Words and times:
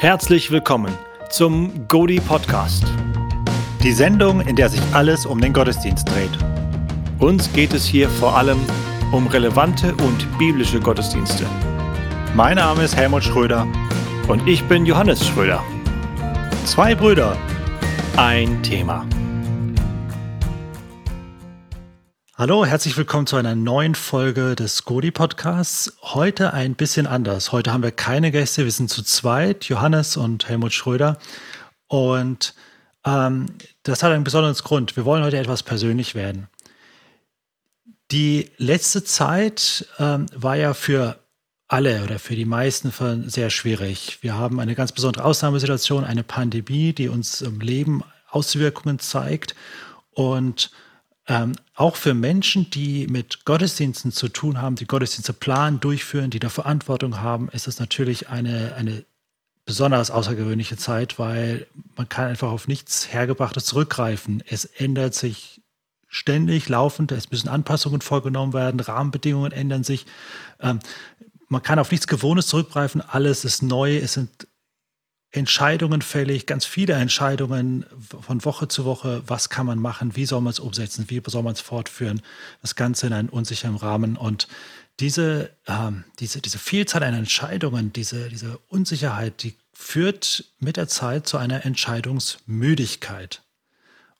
Herzlich 0.00 0.50
willkommen 0.50 0.96
zum 1.28 1.86
Godi 1.86 2.20
Podcast. 2.20 2.84
Die 3.82 3.92
Sendung, 3.92 4.40
in 4.40 4.56
der 4.56 4.70
sich 4.70 4.80
alles 4.94 5.26
um 5.26 5.42
den 5.42 5.52
Gottesdienst 5.52 6.08
dreht. 6.08 6.30
Uns 7.18 7.52
geht 7.52 7.74
es 7.74 7.84
hier 7.84 8.08
vor 8.08 8.34
allem 8.34 8.58
um 9.12 9.26
relevante 9.26 9.94
und 9.96 10.38
biblische 10.38 10.80
Gottesdienste. 10.80 11.44
Mein 12.34 12.56
Name 12.56 12.84
ist 12.84 12.96
Helmut 12.96 13.24
Schröder 13.24 13.66
und 14.26 14.48
ich 14.48 14.64
bin 14.64 14.86
Johannes 14.86 15.26
Schröder. 15.26 15.62
Zwei 16.64 16.94
Brüder, 16.94 17.36
ein 18.16 18.62
Thema. 18.62 19.04
Hallo, 22.40 22.64
herzlich 22.64 22.96
willkommen 22.96 23.26
zu 23.26 23.36
einer 23.36 23.54
neuen 23.54 23.94
Folge 23.94 24.56
des 24.56 24.86
Godi 24.86 25.10
Podcasts. 25.10 25.98
Heute 26.00 26.54
ein 26.54 26.74
bisschen 26.74 27.06
anders. 27.06 27.52
Heute 27.52 27.70
haben 27.70 27.82
wir 27.82 27.90
keine 27.90 28.30
Gäste, 28.30 28.64
wir 28.64 28.72
sind 28.72 28.88
zu 28.88 29.02
zweit, 29.02 29.66
Johannes 29.66 30.16
und 30.16 30.48
Helmut 30.48 30.72
Schröder. 30.72 31.18
Und 31.86 32.54
ähm, 33.04 33.44
das 33.82 34.02
hat 34.02 34.12
einen 34.12 34.24
besonderen 34.24 34.54
Grund. 34.54 34.96
Wir 34.96 35.04
wollen 35.04 35.22
heute 35.22 35.36
etwas 35.36 35.62
persönlich 35.62 36.14
werden. 36.14 36.48
Die 38.10 38.50
letzte 38.56 39.04
Zeit 39.04 39.86
ähm, 39.98 40.24
war 40.34 40.56
ja 40.56 40.72
für 40.72 41.18
alle 41.68 42.02
oder 42.02 42.18
für 42.18 42.36
die 42.36 42.46
meisten 42.46 42.90
sehr 43.28 43.50
schwierig. 43.50 44.16
Wir 44.22 44.38
haben 44.38 44.60
eine 44.60 44.74
ganz 44.74 44.92
besondere 44.92 45.26
Ausnahmesituation, 45.26 46.04
eine 46.04 46.24
Pandemie, 46.24 46.94
die 46.94 47.10
uns 47.10 47.42
im 47.42 47.60
Leben 47.60 48.02
Auswirkungen 48.30 48.98
zeigt. 48.98 49.54
Und 50.12 50.70
ähm, 51.28 51.52
auch 51.74 51.96
für 51.96 52.14
Menschen, 52.14 52.70
die 52.70 53.06
mit 53.06 53.44
Gottesdiensten 53.44 54.12
zu 54.12 54.28
tun 54.28 54.60
haben, 54.60 54.76
die 54.76 54.86
Gottesdienste 54.86 55.32
planen, 55.32 55.80
durchführen, 55.80 56.30
die 56.30 56.40
da 56.40 56.48
Verantwortung 56.48 57.20
haben, 57.20 57.48
ist 57.50 57.68
es 57.68 57.78
natürlich 57.78 58.28
eine, 58.28 58.74
eine 58.74 59.04
besonders 59.64 60.10
außergewöhnliche 60.10 60.76
Zeit, 60.76 61.18
weil 61.18 61.66
man 61.96 62.08
kann 62.08 62.26
einfach 62.26 62.50
auf 62.50 62.66
nichts 62.66 63.12
Hergebrachtes 63.12 63.66
zurückgreifen. 63.66 64.42
Es 64.48 64.64
ändert 64.64 65.14
sich 65.14 65.60
ständig, 66.08 66.68
laufend, 66.68 67.12
es 67.12 67.30
müssen 67.30 67.48
Anpassungen 67.48 68.00
vorgenommen 68.00 68.52
werden, 68.52 68.80
Rahmenbedingungen 68.80 69.52
ändern 69.52 69.84
sich. 69.84 70.06
Ähm, 70.58 70.80
man 71.48 71.62
kann 71.62 71.78
auf 71.78 71.90
nichts 71.90 72.08
Gewohntes 72.08 72.48
zurückgreifen, 72.48 73.00
alles 73.00 73.44
ist 73.44 73.62
neu, 73.62 73.96
es 73.96 74.14
sind 74.14 74.48
Entscheidungen 75.32 76.02
fällig, 76.02 76.46
ganz 76.46 76.64
viele 76.64 76.94
Entscheidungen 76.94 77.86
von 78.20 78.44
Woche 78.44 78.66
zu 78.66 78.84
Woche. 78.84 79.22
Was 79.26 79.48
kann 79.48 79.66
man 79.66 79.78
machen? 79.78 80.16
Wie 80.16 80.26
soll 80.26 80.40
man 80.40 80.50
es 80.50 80.58
umsetzen? 80.58 81.06
Wie 81.08 81.22
soll 81.24 81.44
man 81.44 81.52
es 81.52 81.60
fortführen? 81.60 82.20
Das 82.62 82.74
Ganze 82.74 83.06
in 83.06 83.12
einem 83.12 83.28
unsicheren 83.28 83.76
Rahmen. 83.76 84.16
Und 84.16 84.48
diese, 84.98 85.50
ähm, 85.68 86.04
diese, 86.18 86.40
diese 86.40 86.58
Vielzahl 86.58 87.04
an 87.04 87.14
Entscheidungen, 87.14 87.92
diese, 87.92 88.28
diese 88.28 88.58
Unsicherheit, 88.68 89.42
die 89.44 89.54
führt 89.72 90.44
mit 90.58 90.76
der 90.76 90.88
Zeit 90.88 91.28
zu 91.28 91.38
einer 91.38 91.64
Entscheidungsmüdigkeit. 91.64 93.42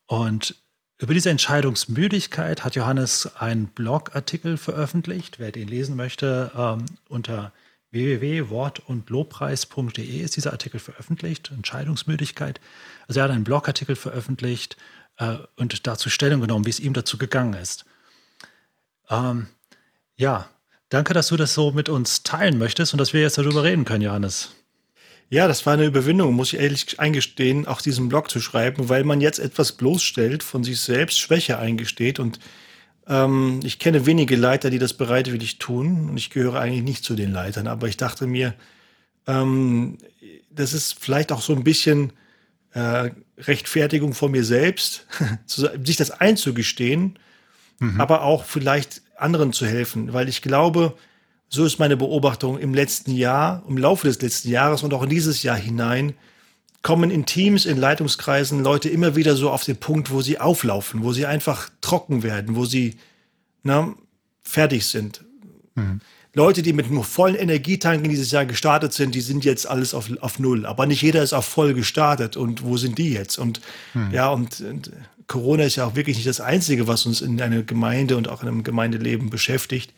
Und 0.07 0.55
über 0.97 1.13
diese 1.13 1.29
Entscheidungsmüdigkeit 1.29 2.63
hat 2.63 2.75
Johannes 2.75 3.35
einen 3.35 3.67
Blogartikel 3.67 4.57
veröffentlicht. 4.57 5.39
Wer 5.39 5.51
den 5.51 5.67
lesen 5.67 5.95
möchte, 5.95 6.51
ähm, 6.55 6.85
unter 7.09 7.51
www.wortundlobpreis.de 7.91 10.21
ist 10.21 10.35
dieser 10.35 10.51
Artikel 10.51 10.79
veröffentlicht, 10.79 11.51
Entscheidungsmüdigkeit. 11.51 12.59
Also 13.07 13.19
er 13.19 13.25
hat 13.25 13.31
einen 13.31 13.43
Blogartikel 13.43 13.95
veröffentlicht 13.95 14.77
äh, 15.17 15.37
und 15.57 15.85
dazu 15.87 16.09
Stellung 16.09 16.41
genommen, 16.41 16.65
wie 16.65 16.71
es 16.71 16.79
ihm 16.79 16.93
dazu 16.93 17.17
gegangen 17.17 17.53
ist. 17.53 17.85
Ähm, 19.09 19.47
ja, 20.15 20.49
danke, 20.89 21.13
dass 21.13 21.27
du 21.27 21.37
das 21.37 21.53
so 21.53 21.71
mit 21.71 21.89
uns 21.89 22.23
teilen 22.23 22.57
möchtest 22.57 22.93
und 22.93 22.97
dass 22.97 23.13
wir 23.13 23.21
jetzt 23.21 23.37
darüber 23.37 23.63
reden 23.63 23.85
können, 23.85 24.03
Johannes. 24.03 24.55
Ja, 25.29 25.47
das 25.47 25.65
war 25.65 25.73
eine 25.73 25.85
Überwindung, 25.85 26.33
muss 26.33 26.51
ich 26.51 26.59
ehrlich 26.59 26.99
eingestehen, 26.99 27.65
auch 27.65 27.81
diesen 27.81 28.09
Blog 28.09 28.29
zu 28.29 28.41
schreiben, 28.41 28.89
weil 28.89 29.05
man 29.05 29.21
jetzt 29.21 29.39
etwas 29.39 29.71
bloßstellt, 29.71 30.43
von 30.43 30.65
sich 30.65 30.81
selbst 30.81 31.19
Schwäche 31.19 31.57
eingesteht 31.57 32.19
und 32.19 32.39
ähm, 33.07 33.59
ich 33.63 33.79
kenne 33.79 34.05
wenige 34.05 34.35
Leiter, 34.35 34.69
die 34.69 34.79
das 34.79 34.93
bereitwillig 34.93 35.57
tun 35.57 36.09
und 36.09 36.17
ich 36.17 36.29
gehöre 36.29 36.59
eigentlich 36.59 36.83
nicht 36.83 37.03
zu 37.03 37.15
den 37.15 37.31
Leitern, 37.31 37.67
aber 37.67 37.87
ich 37.87 37.97
dachte 37.97 38.27
mir, 38.27 38.53
ähm, 39.27 39.97
das 40.49 40.73
ist 40.73 40.97
vielleicht 40.99 41.31
auch 41.31 41.41
so 41.41 41.53
ein 41.53 41.63
bisschen 41.63 42.13
äh, 42.73 43.11
Rechtfertigung 43.37 44.13
von 44.13 44.31
mir 44.31 44.43
selbst, 44.43 45.07
sich 45.45 45.97
das 45.97 46.11
einzugestehen, 46.11 47.17
mhm. 47.79 47.99
aber 47.99 48.23
auch 48.23 48.45
vielleicht 48.45 49.01
anderen 49.17 49.53
zu 49.53 49.65
helfen, 49.65 50.13
weil 50.13 50.29
ich 50.29 50.41
glaube, 50.41 50.95
so 51.49 51.65
ist 51.65 51.79
meine 51.79 51.97
Beobachtung 51.97 52.57
im 52.57 52.73
letzten 52.73 53.11
Jahr, 53.11 53.63
im 53.67 53.77
Laufe 53.77 54.07
des 54.07 54.21
letzten 54.21 54.49
Jahres 54.49 54.83
und 54.83 54.93
auch 54.93 55.03
in 55.03 55.09
dieses 55.09 55.43
Jahr 55.43 55.57
hinein, 55.57 56.13
kommen 56.81 57.11
in 57.11 57.25
Teams, 57.25 57.65
in 57.65 57.77
Leitungskreisen 57.77 58.63
Leute 58.63 58.89
immer 58.89 59.15
wieder 59.15 59.35
so 59.35 59.51
auf 59.51 59.63
den 59.63 59.77
Punkt, 59.77 60.11
wo 60.11 60.21
sie 60.21 60.39
auflaufen, 60.39 61.03
wo 61.03 61.13
sie 61.13 61.25
einfach 61.25 61.69
trocken 61.81 62.23
werden, 62.23 62.55
wo 62.55 62.65
sie 62.65 62.95
na, 63.63 63.93
fertig 64.41 64.87
sind. 64.87 65.23
Mhm. 65.75 66.01
Leute, 66.33 66.61
die 66.61 66.71
mit 66.71 66.85
einem 66.85 67.03
vollen 67.03 67.35
Energietank 67.35 68.05
in 68.05 68.09
dieses 68.09 68.31
Jahr 68.31 68.45
gestartet 68.45 68.93
sind, 68.93 69.15
die 69.15 69.21
sind 69.21 69.43
jetzt 69.43 69.67
alles 69.67 69.93
auf, 69.93 70.09
auf 70.21 70.39
Null. 70.39 70.65
Aber 70.65 70.85
nicht 70.85 71.01
jeder 71.01 71.21
ist 71.21 71.33
auf 71.33 71.45
voll 71.45 71.73
gestartet. 71.73 72.37
Und 72.37 72.63
wo 72.63 72.77
sind 72.77 72.97
die 72.97 73.11
jetzt? 73.11 73.37
Und 73.37 73.59
mhm. 73.93 74.11
ja, 74.11 74.29
und, 74.29 74.61
und, 74.61 74.91
Corona 75.27 75.63
ist 75.63 75.77
ja 75.77 75.85
auch 75.85 75.95
wirklich 75.95 76.17
nicht 76.17 76.27
das 76.27 76.41
Einzige, 76.41 76.87
was 76.87 77.05
uns 77.05 77.21
in 77.21 77.41
einer 77.41 77.63
Gemeinde 77.63 78.17
und 78.17 78.27
auch 78.27 78.41
in 78.41 78.49
einem 78.49 78.63
Gemeindeleben 78.63 79.29
beschäftigt. 79.29 79.93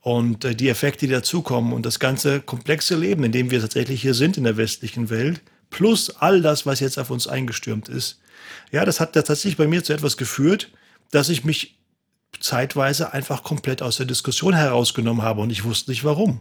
Und 0.00 0.44
äh, 0.44 0.54
die 0.54 0.68
Effekte, 0.68 1.06
die 1.06 1.12
dazukommen 1.12 1.72
und 1.72 1.86
das 1.86 1.98
ganze 1.98 2.40
komplexe 2.40 2.96
Leben, 2.96 3.24
in 3.24 3.32
dem 3.32 3.50
wir 3.50 3.60
tatsächlich 3.60 4.02
hier 4.02 4.14
sind 4.14 4.36
in 4.36 4.44
der 4.44 4.56
westlichen 4.56 5.10
Welt, 5.10 5.40
plus 5.70 6.10
all 6.10 6.40
das, 6.40 6.66
was 6.66 6.80
jetzt 6.80 6.98
auf 6.98 7.10
uns 7.10 7.26
eingestürmt 7.26 7.88
ist. 7.88 8.20
Ja, 8.70 8.84
das 8.84 9.00
hat 9.00 9.12
tatsächlich 9.12 9.56
bei 9.56 9.66
mir 9.66 9.84
zu 9.84 9.92
etwas 9.92 10.16
geführt, 10.16 10.70
dass 11.10 11.28
ich 11.28 11.44
mich 11.44 11.78
zeitweise 12.40 13.12
einfach 13.12 13.42
komplett 13.42 13.82
aus 13.82 13.96
der 13.96 14.06
Diskussion 14.06 14.54
herausgenommen 14.54 15.22
habe 15.22 15.40
und 15.40 15.50
ich 15.50 15.64
wusste 15.64 15.90
nicht 15.90 16.04
warum. 16.04 16.40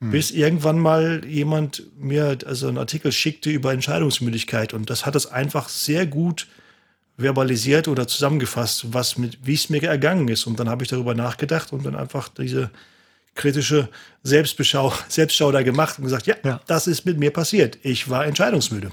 Hm. 0.00 0.10
Bis 0.10 0.30
irgendwann 0.30 0.78
mal 0.78 1.24
jemand 1.26 1.84
mir 1.98 2.38
also 2.46 2.68
einen 2.68 2.78
Artikel 2.78 3.12
schickte 3.12 3.50
über 3.50 3.72
Entscheidungsmüdigkeit 3.72 4.74
und 4.74 4.90
das 4.90 5.06
hat 5.06 5.14
es 5.14 5.26
einfach 5.26 5.68
sehr 5.68 6.06
gut 6.06 6.46
verbalisiert 7.18 7.86
oder 7.86 8.08
zusammengefasst, 8.08 8.92
was 8.94 9.18
mit, 9.18 9.38
wie 9.42 9.54
es 9.54 9.68
mir 9.68 9.82
ergangen 9.82 10.28
ist. 10.28 10.46
Und 10.46 10.58
dann 10.58 10.70
habe 10.70 10.82
ich 10.82 10.88
darüber 10.88 11.14
nachgedacht 11.14 11.72
und 11.72 11.84
dann 11.84 11.94
einfach 11.94 12.28
diese 12.28 12.70
kritische 13.34 13.88
Selbstbeschau, 14.22 14.92
Selbstschau 15.08 15.52
da 15.52 15.62
gemacht 15.62 15.98
und 15.98 16.04
gesagt, 16.04 16.26
ja, 16.26 16.36
ja, 16.44 16.60
das 16.66 16.86
ist 16.86 17.06
mit 17.06 17.18
mir 17.18 17.32
passiert. 17.32 17.78
Ich 17.82 18.08
war 18.08 18.26
entscheidungsmüde. 18.26 18.90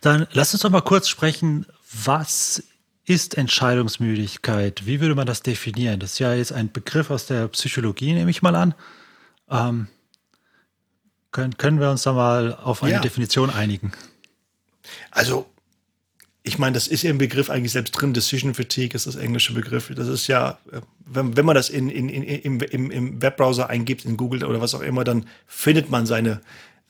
Dann 0.00 0.26
lass 0.32 0.52
uns 0.54 0.62
doch 0.62 0.70
mal 0.70 0.80
kurz 0.80 1.08
sprechen, 1.08 1.66
was 2.04 2.62
ist 3.04 3.36
Entscheidungsmüdigkeit? 3.38 4.86
Wie 4.86 5.00
würde 5.00 5.14
man 5.14 5.26
das 5.26 5.42
definieren? 5.42 5.98
Das 5.98 6.12
ist 6.12 6.18
ja 6.18 6.34
jetzt 6.34 6.52
ein 6.52 6.70
Begriff 6.70 7.10
aus 7.10 7.26
der 7.26 7.48
Psychologie, 7.48 8.12
nehme 8.12 8.30
ich 8.30 8.42
mal 8.42 8.54
an. 8.54 8.74
Ähm, 9.50 9.88
können, 11.30 11.56
können 11.56 11.80
wir 11.80 11.90
uns 11.90 12.02
da 12.02 12.12
mal 12.12 12.54
auf 12.54 12.82
eine 12.82 12.94
ja. 12.94 13.00
Definition 13.00 13.50
einigen? 13.50 13.92
Also 15.10 15.46
ich 16.42 16.58
meine, 16.58 16.74
das 16.74 16.88
ist 16.88 17.02
ja 17.02 17.10
im 17.10 17.18
Begriff 17.18 17.50
eigentlich 17.50 17.72
selbst 17.72 17.92
drin. 17.92 18.14
Decision 18.14 18.54
Fatigue 18.54 18.94
ist 18.94 19.06
das 19.06 19.16
englische 19.16 19.52
Begriff. 19.52 19.92
Das 19.94 20.08
ist 20.08 20.26
ja, 20.28 20.58
äh, 20.72 20.80
wenn, 21.04 21.36
wenn 21.36 21.44
man 21.44 21.54
das 21.54 21.68
in, 21.68 21.88
in, 21.88 22.08
in, 22.08 22.22
im, 22.22 22.60
im, 22.60 22.90
im 22.90 23.22
Webbrowser 23.22 23.68
eingibt, 23.68 24.04
in 24.04 24.16
Google 24.16 24.44
oder 24.44 24.60
was 24.60 24.74
auch 24.74 24.80
immer, 24.80 25.04
dann 25.04 25.26
findet 25.46 25.90
man 25.90 26.06
seine 26.06 26.40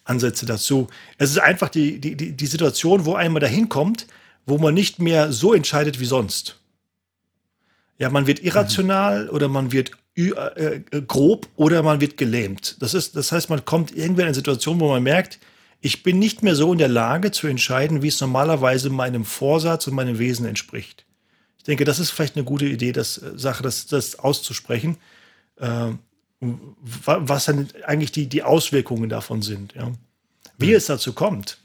Ansätze 0.05 0.47
dazu. 0.47 0.89
Es 1.19 1.31
ist 1.31 1.39
einfach 1.39 1.69
die, 1.69 2.01
die, 2.01 2.33
die 2.33 2.47
Situation, 2.47 3.05
wo 3.05 3.15
einmal 3.15 3.41
dahin 3.41 3.69
kommt, 3.69 4.07
wo 4.47 4.59
man 4.59 4.75
nicht 4.75 4.99
mehr 4.99 5.33
so 5.33 5.53
entscheidet 5.53 6.01
wie 6.01 6.07
sonst. 6.07 6.61
Ja, 7.99 8.11
man 8.11 8.27
wird 8.27 8.41
irrational 8.41 9.25
mhm. 9.25 9.31
oder 9.31 9.49
man 9.49 9.73
wird 9.73 9.91
äh, 10.17 10.31
äh, 10.31 10.83
grob 11.07 11.49
oder 11.57 11.83
man 11.83 12.01
wird 12.01 12.17
gelähmt. 12.17 12.77
Das, 12.81 12.95
ist, 12.95 13.17
das 13.17 13.33
heißt, 13.33 13.51
man 13.51 13.65
kommt 13.65 13.95
irgendwann 13.95 14.23
in 14.23 14.27
eine 14.29 14.35
Situation, 14.35 14.81
wo 14.81 14.89
man 14.89 15.03
merkt, 15.03 15.39
ich 15.81 16.03
bin 16.03 16.19
nicht 16.19 16.43
mehr 16.43 16.55
so 16.55 16.73
in 16.73 16.79
der 16.79 16.89
Lage 16.89 17.31
zu 17.31 17.47
entscheiden, 17.47 18.03
wie 18.03 18.09
es 18.09 18.21
normalerweise 18.21 18.91
meinem 18.91 19.25
Vorsatz 19.25 19.87
und 19.87 19.95
meinem 19.95 20.19
Wesen 20.19 20.47
entspricht. 20.47 21.05
Ich 21.59 21.65
denke, 21.65 21.85
das 21.85 21.99
ist 21.99 22.11
vielleicht 22.11 22.37
eine 22.37 22.45
gute 22.45 22.67
Idee, 22.67 22.93
das 22.93 23.19
äh, 23.19 23.39
Sache, 23.39 23.63
das, 23.63 23.87
das 23.87 24.19
auszusprechen, 24.19 24.97
äh, 25.57 25.93
was 26.41 27.47
dann 27.47 27.69
eigentlich 27.85 28.13
die, 28.13 28.27
die 28.27 28.43
Auswirkungen 28.43 29.09
davon 29.09 29.43
sind. 29.43 29.75
Ja. 29.75 29.93
Wie 30.57 30.73
es 30.73 30.87
dazu 30.87 31.13
kommt, 31.13 31.59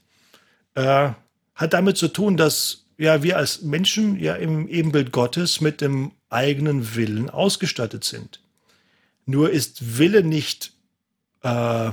äh, 0.76 1.12
hat 1.56 1.74
damit 1.74 1.98
zu 1.98 2.08
tun, 2.08 2.38
dass 2.38 2.86
ja, 2.98 3.24
wir 3.24 3.38
als 3.38 3.62
Menschen 3.62 4.20
ja 4.20 4.36
im 4.36 4.68
Ebenbild 4.68 5.12
Gottes 5.12 5.62
mit 5.62 5.82
dem 5.82 6.12
eigenen 6.30 6.96
Willen 6.96 7.30
ausgestattet 7.30 8.04
sind. 8.04 8.40
Nur 9.26 9.52
ist 9.52 9.98
Wille 9.98 10.24
nicht 10.24 10.74
äh, 11.42 11.92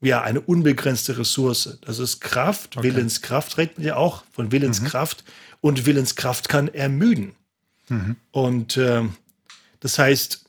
ja 0.00 0.22
eine 0.22 0.40
unbegrenzte 0.40 1.18
Ressource. 1.18 1.78
Das 1.82 1.98
ist 1.98 2.20
Kraft, 2.20 2.76
okay. 2.76 2.88
Willenskraft, 2.88 3.58
redet 3.58 3.78
man 3.78 3.86
ja 3.86 3.96
auch 3.96 4.24
von 4.32 4.52
Willenskraft. 4.52 5.24
Mhm. 5.26 5.32
Und 5.62 5.86
Willenskraft 5.86 6.48
kann 6.48 6.68
ermüden. 6.68 7.34
Mhm. 7.88 8.16
Und 8.30 8.76
äh, 8.78 9.02
das 9.80 9.98
heißt, 9.98 10.44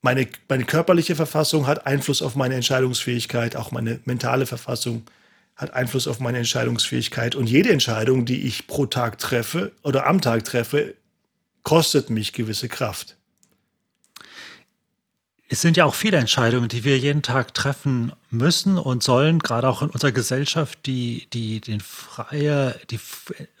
meine, 0.00 0.28
meine 0.48 0.64
körperliche 0.64 1.16
Verfassung 1.16 1.66
hat 1.66 1.86
Einfluss 1.86 2.22
auf 2.22 2.34
meine 2.36 2.54
Entscheidungsfähigkeit, 2.54 3.56
auch 3.56 3.70
meine 3.70 4.00
mentale 4.04 4.46
Verfassung 4.46 5.04
hat 5.56 5.74
Einfluss 5.74 6.08
auf 6.08 6.18
meine 6.18 6.38
Entscheidungsfähigkeit. 6.38 7.34
Und 7.34 7.48
jede 7.48 7.70
Entscheidung, 7.70 8.24
die 8.24 8.42
ich 8.42 8.66
pro 8.66 8.86
Tag 8.86 9.18
treffe 9.18 9.72
oder 9.82 10.06
am 10.06 10.20
Tag 10.20 10.44
treffe, 10.44 10.94
kostet 11.62 12.10
mich 12.10 12.32
gewisse 12.32 12.68
Kraft. 12.68 13.16
Es 15.48 15.60
sind 15.60 15.76
ja 15.76 15.84
auch 15.84 15.94
viele 15.94 16.16
Entscheidungen, 16.16 16.68
die 16.68 16.84
wir 16.84 16.98
jeden 16.98 17.22
Tag 17.22 17.52
treffen 17.52 18.12
müssen 18.30 18.78
und 18.78 19.02
sollen, 19.02 19.38
gerade 19.38 19.68
auch 19.68 19.82
in 19.82 19.90
unserer 19.90 20.12
Gesellschaft, 20.12 20.86
die, 20.86 21.28
die 21.32 21.60
den 21.60 21.80
freie, 21.80 22.80
die 22.90 22.98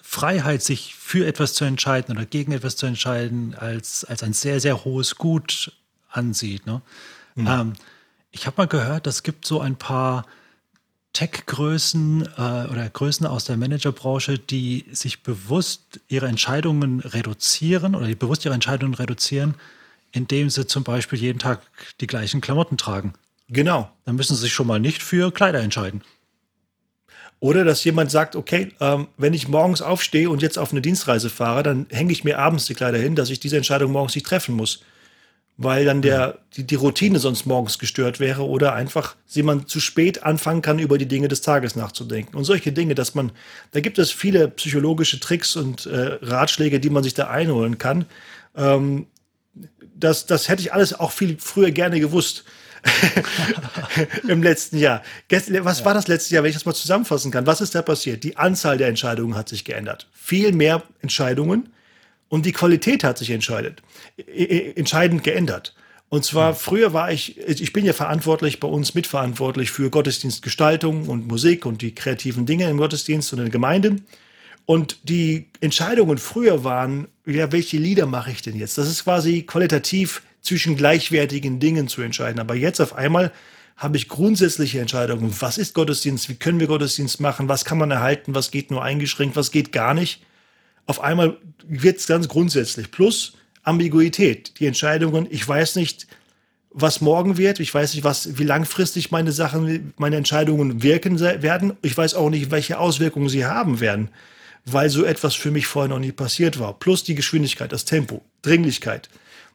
Freiheit, 0.00 0.62
sich 0.62 0.94
für 0.94 1.26
etwas 1.26 1.52
zu 1.52 1.64
entscheiden 1.64 2.16
oder 2.16 2.24
gegen 2.24 2.52
etwas 2.52 2.76
zu 2.76 2.86
entscheiden, 2.86 3.54
als, 3.54 4.04
als 4.04 4.22
ein 4.22 4.32
sehr, 4.32 4.60
sehr 4.60 4.84
hohes 4.84 5.16
Gut 5.16 5.72
ansieht. 6.08 6.66
Ne? 6.66 6.80
Mhm. 7.34 7.46
Ähm, 7.46 7.72
ich 8.30 8.46
habe 8.46 8.56
mal 8.56 8.66
gehört, 8.66 9.06
es 9.06 9.22
gibt 9.22 9.44
so 9.44 9.60
ein 9.60 9.76
paar 9.76 10.26
Tech-Größen 11.12 12.22
äh, 12.22 12.70
oder 12.70 12.88
Größen 12.90 13.26
aus 13.26 13.44
der 13.44 13.56
Managerbranche, 13.58 14.38
die 14.38 14.86
sich 14.92 15.22
bewusst 15.22 16.00
ihre 16.08 16.26
Entscheidungen 16.26 17.00
reduzieren 17.00 17.94
oder 17.94 18.06
die 18.06 18.14
bewusst 18.14 18.44
ihre 18.44 18.54
Entscheidungen 18.54 18.94
reduzieren, 18.94 19.54
indem 20.12 20.50
sie 20.50 20.66
zum 20.66 20.84
Beispiel 20.84 21.18
jeden 21.18 21.38
Tag 21.38 21.62
die 22.00 22.06
gleichen 22.06 22.40
Klamotten 22.40 22.76
tragen. 22.76 23.14
Genau. 23.48 23.90
Dann 24.04 24.16
müssen 24.16 24.34
sie 24.34 24.42
sich 24.42 24.52
schon 24.52 24.66
mal 24.66 24.80
nicht 24.80 25.02
für 25.02 25.32
Kleider 25.32 25.60
entscheiden. 25.60 26.02
Oder 27.42 27.64
dass 27.64 27.82
jemand 27.82 28.10
sagt, 28.10 28.36
okay, 28.36 28.72
ähm, 28.80 29.08
wenn 29.16 29.34
ich 29.34 29.48
morgens 29.48 29.82
aufstehe 29.82 30.30
und 30.30 30.42
jetzt 30.42 30.58
auf 30.58 30.70
eine 30.70 30.80
Dienstreise 30.80 31.28
fahre, 31.28 31.64
dann 31.64 31.86
hänge 31.90 32.12
ich 32.12 32.22
mir 32.22 32.38
abends 32.38 32.66
die 32.66 32.74
Kleider 32.74 32.98
hin, 32.98 33.16
dass 33.16 33.30
ich 33.30 33.40
diese 33.40 33.56
Entscheidung 33.56 33.90
morgens 33.90 34.14
nicht 34.14 34.26
treffen 34.26 34.54
muss. 34.54 34.84
Weil 35.56 35.84
dann 35.84 36.02
der, 36.02 36.38
die, 36.56 36.64
die 36.64 36.76
Routine 36.76 37.18
sonst 37.18 37.44
morgens 37.44 37.80
gestört 37.80 38.20
wäre 38.20 38.46
oder 38.46 38.74
einfach 38.74 39.16
jemand 39.28 39.68
zu 39.68 39.80
spät 39.80 40.22
anfangen 40.22 40.62
kann, 40.62 40.78
über 40.78 40.98
die 40.98 41.08
Dinge 41.08 41.26
des 41.26 41.40
Tages 41.40 41.74
nachzudenken. 41.74 42.36
Und 42.36 42.44
solche 42.44 42.72
Dinge, 42.72 42.94
dass 42.94 43.16
man, 43.16 43.32
da 43.72 43.80
gibt 43.80 43.98
es 43.98 44.12
viele 44.12 44.46
psychologische 44.48 45.18
Tricks 45.18 45.56
und 45.56 45.86
äh, 45.86 46.18
Ratschläge, 46.22 46.78
die 46.78 46.90
man 46.90 47.02
sich 47.02 47.14
da 47.14 47.28
einholen 47.28 47.76
kann. 47.76 48.06
Ähm, 48.56 49.06
das, 50.02 50.26
das 50.26 50.48
hätte 50.48 50.62
ich 50.62 50.72
alles 50.72 50.98
auch 50.98 51.12
viel 51.12 51.36
früher 51.38 51.70
gerne 51.70 52.00
gewusst. 52.00 52.44
Im 54.28 54.42
letzten 54.42 54.76
Jahr. 54.76 55.02
Was 55.30 55.78
ja. 55.78 55.84
war 55.84 55.94
das 55.94 56.08
letzte 56.08 56.34
Jahr, 56.34 56.42
wenn 56.42 56.50
ich 56.50 56.56
das 56.56 56.66
mal 56.66 56.74
zusammenfassen 56.74 57.30
kann? 57.30 57.46
Was 57.46 57.60
ist 57.60 57.76
da 57.76 57.82
passiert? 57.82 58.24
Die 58.24 58.36
Anzahl 58.36 58.76
der 58.76 58.88
Entscheidungen 58.88 59.36
hat 59.36 59.48
sich 59.48 59.64
geändert. 59.64 60.08
Viel 60.12 60.52
mehr 60.52 60.82
Entscheidungen 61.00 61.68
und 62.28 62.44
die 62.44 62.52
Qualität 62.52 63.04
hat 63.04 63.18
sich 63.18 63.30
entscheidet, 63.30 63.82
entscheidend 64.74 65.22
geändert. 65.22 65.76
Und 66.08 66.24
zwar 66.24 66.50
hm. 66.50 66.56
früher 66.58 66.92
war 66.92 67.12
ich, 67.12 67.38
ich 67.38 67.72
bin 67.72 67.84
ja 67.84 67.92
verantwortlich 67.92 68.58
bei 68.58 68.68
uns 68.68 68.94
mitverantwortlich 68.94 69.70
für 69.70 69.88
Gottesdienstgestaltung 69.88 71.08
und 71.08 71.28
Musik 71.28 71.64
und 71.64 71.82
die 71.82 71.94
kreativen 71.94 72.46
Dinge 72.46 72.68
im 72.68 72.78
Gottesdienst 72.78 73.32
und 73.32 73.38
in 73.38 73.44
der 73.44 73.52
Gemeinde. 73.52 73.96
Und 74.66 75.08
die 75.08 75.46
Entscheidungen 75.60 76.18
früher 76.18 76.64
waren, 76.64 77.08
ja, 77.26 77.50
welche 77.52 77.78
Lieder 77.78 78.06
mache 78.06 78.30
ich 78.30 78.42
denn 78.42 78.56
jetzt? 78.56 78.78
Das 78.78 78.88
ist 78.88 79.04
quasi 79.04 79.42
qualitativ 79.42 80.22
zwischen 80.40 80.76
gleichwertigen 80.76 81.60
Dingen 81.60 81.88
zu 81.88 82.02
entscheiden. 82.02 82.40
Aber 82.40 82.54
jetzt 82.54 82.80
auf 82.80 82.94
einmal 82.94 83.32
habe 83.76 83.96
ich 83.96 84.08
grundsätzliche 84.08 84.80
Entscheidungen. 84.80 85.34
Was 85.40 85.58
ist 85.58 85.74
Gottesdienst? 85.74 86.28
Wie 86.28 86.34
können 86.34 86.60
wir 86.60 86.66
Gottesdienst 86.66 87.20
machen? 87.20 87.48
Was 87.48 87.64
kann 87.64 87.78
man 87.78 87.90
erhalten? 87.90 88.34
Was 88.34 88.50
geht 88.50 88.70
nur 88.70 88.82
eingeschränkt? 88.82 89.36
Was 89.36 89.50
geht 89.50 89.72
gar 89.72 89.94
nicht? 89.94 90.22
Auf 90.86 91.00
einmal 91.00 91.36
wird 91.66 91.98
es 91.98 92.06
ganz 92.06 92.28
grundsätzlich. 92.28 92.90
Plus 92.90 93.34
Ambiguität. 93.62 94.58
Die 94.58 94.66
Entscheidungen, 94.66 95.26
ich 95.30 95.46
weiß 95.46 95.76
nicht, 95.76 96.06
was 96.70 97.00
morgen 97.00 97.36
wird. 97.36 97.60
Ich 97.60 97.72
weiß 97.72 97.94
nicht, 97.94 98.04
was, 98.04 98.38
wie 98.38 98.44
langfristig 98.44 99.10
meine 99.10 99.32
Sachen, 99.32 99.92
meine 99.96 100.16
Entscheidungen 100.16 100.82
wirken 100.82 101.20
werden. 101.20 101.74
Ich 101.82 101.96
weiß 101.96 102.14
auch 102.14 102.30
nicht, 102.30 102.50
welche 102.50 102.78
Auswirkungen 102.78 103.28
sie 103.28 103.44
haben 103.44 103.80
werden 103.80 104.08
weil 104.64 104.90
so 104.90 105.04
etwas 105.04 105.34
für 105.34 105.50
mich 105.50 105.66
vorher 105.66 105.88
noch 105.88 105.98
nie 105.98 106.12
passiert 106.12 106.58
war. 106.58 106.78
Plus 106.78 107.04
die 107.04 107.14
Geschwindigkeit, 107.14 107.72
das 107.72 107.84
Tempo, 107.84 108.22
Dringlichkeit. 108.42 109.08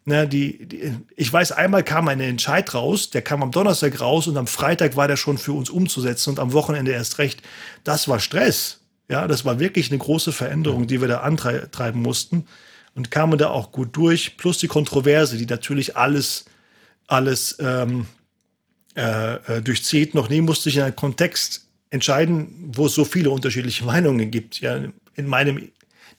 Na, 0.06 0.25
die, 0.25 0.65
die, 0.65 0.94
ich 1.18 1.31
weiß, 1.31 1.51
einmal 1.51 1.83
kam 1.83 2.07
ein 2.07 2.21
Entscheid 2.21 2.74
raus, 2.74 3.09
der 3.09 3.21
kam 3.21 3.44
am 3.44 3.51
Donnerstag 3.51 4.00
raus 4.00 4.27
und 4.27 4.38
am 4.38 4.48
Freitag 4.48 4.95
war 4.95 5.07
der 5.07 5.18
schon 5.18 5.38
für 5.38 5.51
uns 5.51 5.69
umzusetzen 5.69 6.30
und 6.30 6.39
am 6.39 6.54
Wochenende 6.54 6.92
erst 6.92 7.18
recht. 7.18 7.42
Das 7.83 8.07
war 8.07 8.19
Stress. 8.19 8.80
Ja, 9.09 9.27
das 9.27 9.45
war 9.45 9.59
wirklich 9.59 9.89
eine 9.89 9.98
große 9.98 10.31
Veränderung, 10.31 10.88
die 10.88 11.01
wir 11.01 11.07
da 11.07 11.19
antreiben 11.19 12.01
mussten 12.01 12.45
und 12.95 13.12
kamen 13.12 13.38
da 13.38 13.50
auch 13.50 13.71
gut 13.71 13.95
durch. 13.95 14.38
Plus 14.38 14.57
die 14.57 14.68
Kontroverse, 14.68 15.38
die 15.38 15.45
natürlich 15.45 15.95
alles, 15.95 16.45
alles 17.07 17.57
ähm, 17.60 18.07
äh, 18.95 19.36
äh 19.36 19.62
durchzieht. 19.62 20.13
Noch 20.13 20.30
nie 20.30 20.42
musste 20.42 20.69
ich 20.69 20.77
in 20.77 20.83
einem 20.83 20.95
Kontext 20.95 21.67
entscheiden, 21.89 22.72
wo 22.75 22.88
es 22.88 22.95
so 22.95 23.06
viele 23.06 23.30
unterschiedliche 23.30 23.86
Meinungen 23.86 24.31
gibt, 24.31 24.60
ja, 24.60 24.80
in 25.16 25.28
meinem 25.28 25.69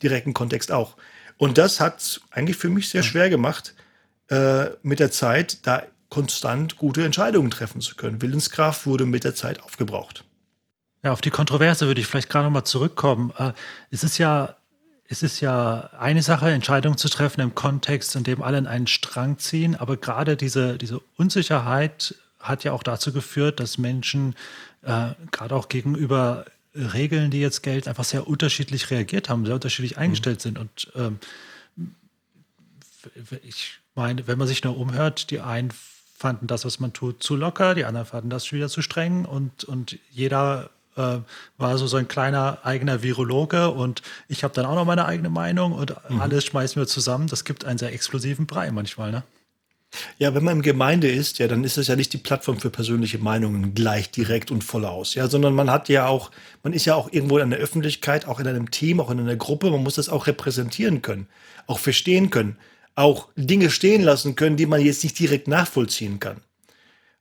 direkten 0.03 0.35
Kontext 0.35 0.73
auch. 0.73 0.97
Und 1.37 1.59
das 1.59 1.81
hat 1.81 2.21
eigentlich 2.31 2.57
für 2.57 2.69
mich 2.69 2.89
sehr 2.89 3.03
schwer 3.03 3.31
gemacht, 3.31 3.75
äh, 4.29 4.67
mit 4.83 4.99
der 4.99 5.11
Zeit 5.11 5.67
da 5.67 5.85
konstant 6.09 6.77
gute 6.77 7.05
Entscheidungen 7.05 7.51
treffen 7.51 7.81
zu 7.81 7.95
können. 7.95 8.23
Willenskraft 8.23 8.87
wurde 8.87 9.07
mit 9.07 9.25
der 9.25 9.35
Zeit 9.35 9.63
aufgebraucht. 9.63 10.25
Ja, 11.05 11.13
auf 11.13 11.21
die 11.21 11.31
Kontroverse 11.31 11.87
würde 11.87 12.01
ich 12.01 12.07
vielleicht 12.07 12.29
gerade 12.29 12.47
noch 12.47 12.53
mal 12.53 12.65
zurückkommen. 12.65 13.33
Äh, 13.39 13.53
es 13.91 14.03
ist 14.03 14.19
ja 14.19 14.57
es 15.11 15.23
ist 15.23 15.41
ja 15.41 15.89
eine 15.99 16.23
Sache, 16.23 16.51
Entscheidungen 16.51 16.99
zu 16.99 17.09
treffen 17.09 17.41
im 17.41 17.55
Kontext, 17.55 18.15
in 18.15 18.25
dem 18.25 18.43
alle 18.43 18.59
in 18.59 18.67
einen 18.67 18.87
Strang 18.87 19.39
ziehen, 19.39 19.75
aber 19.75 19.97
gerade 19.97 20.37
diese, 20.37 20.77
diese 20.77 21.01
Unsicherheit 21.17 22.15
hat 22.39 22.63
ja 22.63 22.73
auch 22.73 22.83
dazu 22.83 23.13
geführt, 23.13 23.59
dass 23.59 23.79
Menschen 23.79 24.35
äh, 24.89 25.15
gerade 25.31 25.55
auch 25.55 25.69
gegenüber 25.69 26.47
Regeln, 26.75 27.31
die 27.31 27.41
jetzt 27.41 27.63
gelten, 27.63 27.89
einfach 27.89 28.05
sehr 28.05 28.27
unterschiedlich 28.27 28.91
reagiert 28.91 29.29
haben, 29.29 29.45
sehr 29.45 29.55
unterschiedlich 29.55 29.97
mhm. 29.97 30.03
eingestellt 30.03 30.41
sind. 30.41 30.59
Und 30.59 30.91
ähm, 30.95 31.19
ich 33.43 33.79
meine, 33.95 34.27
wenn 34.27 34.39
man 34.39 34.49
sich 34.49 34.65
nur 34.65 34.77
umhört, 34.77 35.31
die 35.31 35.41
einen 35.41 35.73
fanden 36.17 36.47
das, 36.47 36.65
was 36.65 36.81
man 36.81 36.93
tut, 36.93 37.23
zu 37.23 37.37
locker, 37.37 37.75
die 37.75 37.85
anderen 37.85 38.07
fanden 38.07 38.31
das 38.31 38.51
wieder 38.51 38.69
zu 38.69 38.83
streng 38.83 39.25
und, 39.25 39.65
und 39.65 39.99
jeder 40.11 40.71
äh, 40.97 41.19
war 41.59 41.79
so, 41.79 41.87
so 41.87 41.97
ein 41.97 42.09
kleiner 42.09 42.59
eigener 42.65 43.03
Virologe 43.03 43.71
und 43.71 44.03
ich 44.27 44.43
habe 44.43 44.55
dann 44.55 44.67
auch 44.67 44.75
noch 44.75 44.85
meine 44.85 45.05
eigene 45.05 45.31
Meinung 45.31 45.73
und 45.73 45.95
mhm. 46.09 46.21
alles 46.21 46.45
schmeißen 46.47 46.81
wir 46.81 46.87
zusammen. 46.87 47.29
Das 47.29 47.45
gibt 47.45 47.65
einen 47.65 47.79
sehr 47.79 47.93
explosiven 47.93 48.47
Brei 48.47 48.71
manchmal, 48.73 49.13
ne? 49.13 49.23
Ja, 50.19 50.35
wenn 50.35 50.45
man 50.45 50.57
im 50.57 50.63
Gemeinde 50.63 51.09
ist, 51.11 51.39
ja, 51.39 51.49
dann 51.49 51.65
ist 51.65 51.79
es 51.79 51.89
ja 51.89 51.97
nicht 51.97 52.13
die 52.13 52.19
Plattform 52.19 52.59
für 52.59 52.71
persönliche 52.71 53.19
Meinungen 53.19 53.75
gleich 53.75 54.11
direkt 54.11 54.51
und 54.51 54.63
voll 54.65 54.85
aus, 54.85 55.15
ja, 55.15 55.29
sondern 55.29 55.55
man 55.55 55.71
hat 55.71 55.89
ja 55.89 56.07
auch, 56.07 56.31
man 56.63 56.73
ist 56.73 56.85
ja 56.85 56.95
auch 56.95 57.13
irgendwo 57.13 57.39
in 57.39 57.51
der 57.51 57.59
Öffentlichkeit, 57.59 58.27
auch 58.27 58.39
in 58.41 58.47
einem 58.47 58.71
Team, 58.71 59.01
auch 59.01 59.11
in 59.11 59.21
einer 59.21 59.37
Gruppe, 59.37 59.71
man 59.71 59.83
muss 59.83 59.95
das 59.95 60.09
auch 60.09 60.27
repräsentieren 60.27 61.03
können, 61.03 61.29
auch 61.67 61.79
verstehen 61.79 62.31
können, 62.31 62.59
auch 62.97 63.29
Dinge 63.37 63.71
stehen 63.71 64.03
lassen 64.03 64.35
können, 64.37 64.57
die 64.57 64.67
man 64.67 64.81
jetzt 64.81 65.05
nicht 65.05 65.19
direkt 65.19 65.49
nachvollziehen 65.49 66.21
kann. 66.21 66.43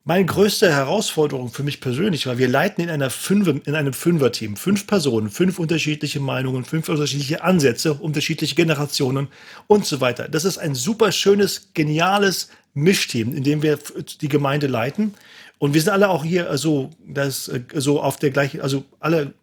Meine 0.08 0.24
größte 0.24 0.72
Herausforderung 0.72 1.50
für 1.50 1.64
mich 1.64 1.82
persönlich 1.82 2.28
war, 2.28 2.38
wir 2.38 2.48
leiten 2.48 2.82
in, 2.82 2.90
einer 2.90 3.10
Fünfe, 3.10 3.60
in 3.66 3.76
einem 3.76 3.92
Fünfer-Team. 3.92 4.56
Fünf 4.56 4.88
Personen, 4.88 5.30
fünf 5.30 5.60
unterschiedliche 5.60 6.22
Meinungen, 6.22 6.64
fünf 6.64 6.88
unterschiedliche 6.88 7.44
Ansätze, 7.44 7.94
unterschiedliche 7.94 8.56
Generationen 8.56 9.28
und 9.68 9.86
so 9.86 10.00
weiter. 10.00 10.30
Das 10.30 10.46
ist 10.46 10.60
ein 10.60 10.76
super 10.76 11.12
schönes, 11.12 11.72
geniales 11.74 12.48
Mischteam, 12.74 13.36
in 13.36 13.44
dem 13.44 13.62
wir 13.62 13.80
die 14.22 14.30
Gemeinde 14.30 14.68
leiten. 14.68 15.14
Und 15.58 15.74
wir 15.74 15.82
sind 15.82 15.92
alle 15.92 16.08
auch 16.08 16.24
hier 16.24 16.50
also 16.50 16.90
das, 17.06 17.50
äh, 17.50 17.64
so 17.76 18.02
auf 18.02 18.16
der 18.16 18.32
gleichen, 18.32 18.62
also 18.62 18.86
alle 19.02 19.34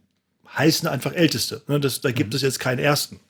heißen 0.56 0.88
einfach 0.88 1.12
Älteste. 1.12 1.60
Ne? 1.68 1.78
Das, 1.78 2.00
da 2.00 2.10
gibt 2.10 2.30
mhm. 2.30 2.36
es 2.36 2.42
jetzt 2.42 2.58
keinen 2.58 2.78
Ersten. 2.78 3.20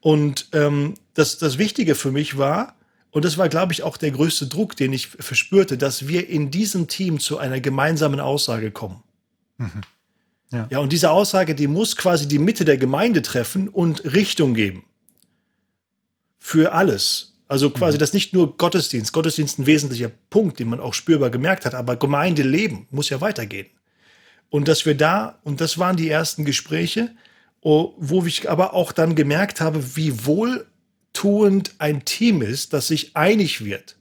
Und 0.00 0.48
ähm, 0.52 0.96
das, 1.14 1.38
das 1.38 1.56
Wichtige 1.56 1.94
für 1.94 2.12
mich 2.12 2.36
war, 2.36 2.74
und 3.10 3.24
das 3.24 3.38
war, 3.38 3.48
glaube 3.48 3.72
ich, 3.72 3.82
auch 3.82 3.96
der 3.96 4.10
größte 4.10 4.46
Druck, 4.46 4.76
den 4.76 4.92
ich 4.92 5.08
verspürte, 5.08 5.78
dass 5.78 6.08
wir 6.08 6.28
in 6.28 6.50
diesem 6.50 6.88
Team 6.88 7.20
zu 7.20 7.38
einer 7.38 7.60
gemeinsamen 7.60 8.20
Aussage 8.20 8.70
kommen. 8.70 9.02
Mhm. 9.56 9.82
Ja. 10.50 10.66
ja, 10.70 10.78
und 10.78 10.92
diese 10.92 11.10
Aussage, 11.10 11.54
die 11.54 11.66
muss 11.66 11.96
quasi 11.96 12.26
die 12.26 12.38
Mitte 12.38 12.64
der 12.64 12.78
Gemeinde 12.78 13.22
treffen 13.22 13.68
und 13.68 14.04
Richtung 14.14 14.54
geben. 14.54 14.84
Für 16.38 16.72
alles. 16.72 17.34
Also 17.48 17.70
quasi 17.70 17.96
mhm. 17.96 18.00
das 18.00 18.12
nicht 18.12 18.34
nur 18.34 18.56
Gottesdienst. 18.56 19.12
Gottesdienst 19.12 19.58
ein 19.58 19.66
wesentlicher 19.66 20.10
Punkt, 20.30 20.58
den 20.58 20.68
man 20.68 20.80
auch 20.80 20.94
spürbar 20.94 21.30
gemerkt 21.30 21.64
hat, 21.64 21.74
aber 21.74 21.96
Gemeindeleben 21.96 22.86
muss 22.90 23.08
ja 23.08 23.20
weitergehen. 23.20 23.66
Und 24.50 24.68
dass 24.68 24.86
wir 24.86 24.94
da, 24.94 25.38
und 25.44 25.60
das 25.60 25.78
waren 25.78 25.96
die 25.96 26.08
ersten 26.08 26.44
Gespräche, 26.44 27.14
oh, 27.60 27.94
wo 27.98 28.24
ich 28.24 28.50
aber 28.50 28.74
auch 28.74 28.92
dann 28.92 29.14
gemerkt 29.14 29.60
habe, 29.60 29.96
wie 29.96 30.24
wohl 30.24 30.66
tuend 31.12 31.74
ein 31.78 32.04
Team 32.04 32.42
ist, 32.42 32.72
das 32.72 32.88
sich 32.88 33.16
einig 33.16 33.64
wird. 33.64 33.96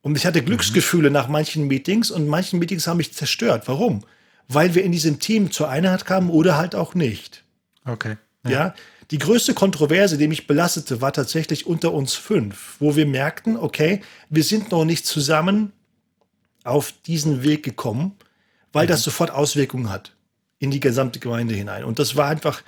Und 0.00 0.16
ich 0.16 0.26
hatte 0.26 0.42
Glücksgefühle 0.42 1.10
mhm. 1.10 1.14
nach 1.14 1.28
manchen 1.28 1.66
Meetings 1.66 2.10
und 2.10 2.26
manchen 2.28 2.58
Meetings 2.58 2.86
haben 2.86 2.96
mich 2.96 3.12
zerstört. 3.12 3.64
Warum? 3.66 4.04
Weil 4.48 4.74
wir 4.74 4.84
in 4.84 4.92
diesem 4.92 5.18
Team 5.18 5.50
zur 5.50 5.68
Einheit 5.68 6.06
kamen 6.06 6.30
oder 6.30 6.56
halt 6.56 6.74
auch 6.74 6.94
nicht. 6.94 7.44
Okay. 7.84 8.16
Ja. 8.44 8.50
ja. 8.50 8.74
Die 9.10 9.18
größte 9.18 9.54
Kontroverse, 9.54 10.18
die 10.18 10.28
mich 10.28 10.46
belastete, 10.46 11.00
war 11.00 11.12
tatsächlich 11.12 11.66
unter 11.66 11.92
uns 11.92 12.14
fünf, 12.14 12.76
wo 12.78 12.94
wir 12.94 13.06
merkten, 13.06 13.56
okay, 13.56 14.02
wir 14.28 14.44
sind 14.44 14.70
noch 14.70 14.84
nicht 14.84 15.06
zusammen 15.06 15.72
auf 16.64 16.92
diesen 17.06 17.42
Weg 17.42 17.62
gekommen, 17.62 18.16
weil 18.72 18.84
mhm. 18.84 18.90
das 18.90 19.02
sofort 19.02 19.30
Auswirkungen 19.30 19.90
hat. 19.90 20.12
in 20.58 20.70
die 20.70 20.80
gesamte 20.80 21.20
Gemeinde 21.20 21.54
hinein. 21.54 21.84
Und 21.84 21.98
das 21.98 22.16
war 22.16 22.28
einfach 22.28 22.62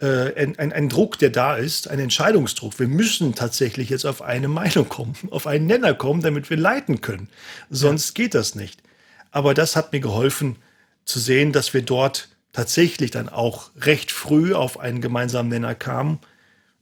äh, 0.00 0.34
ein, 0.34 0.58
ein, 0.58 0.72
ein, 0.72 0.88
Druck, 0.88 1.18
der 1.18 1.30
da 1.30 1.56
ist, 1.56 1.88
ein 1.88 1.98
Entscheidungsdruck. 1.98 2.78
Wir 2.78 2.88
müssen 2.88 3.34
tatsächlich 3.34 3.90
jetzt 3.90 4.06
auf 4.06 4.22
eine 4.22 4.48
Meinung 4.48 4.88
kommen, 4.88 5.14
auf 5.30 5.46
einen 5.46 5.66
Nenner 5.66 5.94
kommen, 5.94 6.22
damit 6.22 6.50
wir 6.50 6.56
leiten 6.56 7.00
können. 7.00 7.28
Sonst 7.68 8.16
ja. 8.18 8.24
geht 8.24 8.34
das 8.34 8.54
nicht. 8.54 8.82
Aber 9.30 9.54
das 9.54 9.76
hat 9.76 9.92
mir 9.92 10.00
geholfen 10.00 10.56
zu 11.04 11.18
sehen, 11.18 11.52
dass 11.52 11.74
wir 11.74 11.82
dort 11.82 12.28
tatsächlich 12.52 13.10
dann 13.10 13.28
auch 13.28 13.70
recht 13.76 14.10
früh 14.10 14.54
auf 14.54 14.80
einen 14.80 15.00
gemeinsamen 15.00 15.48
Nenner 15.48 15.74
kamen. 15.74 16.18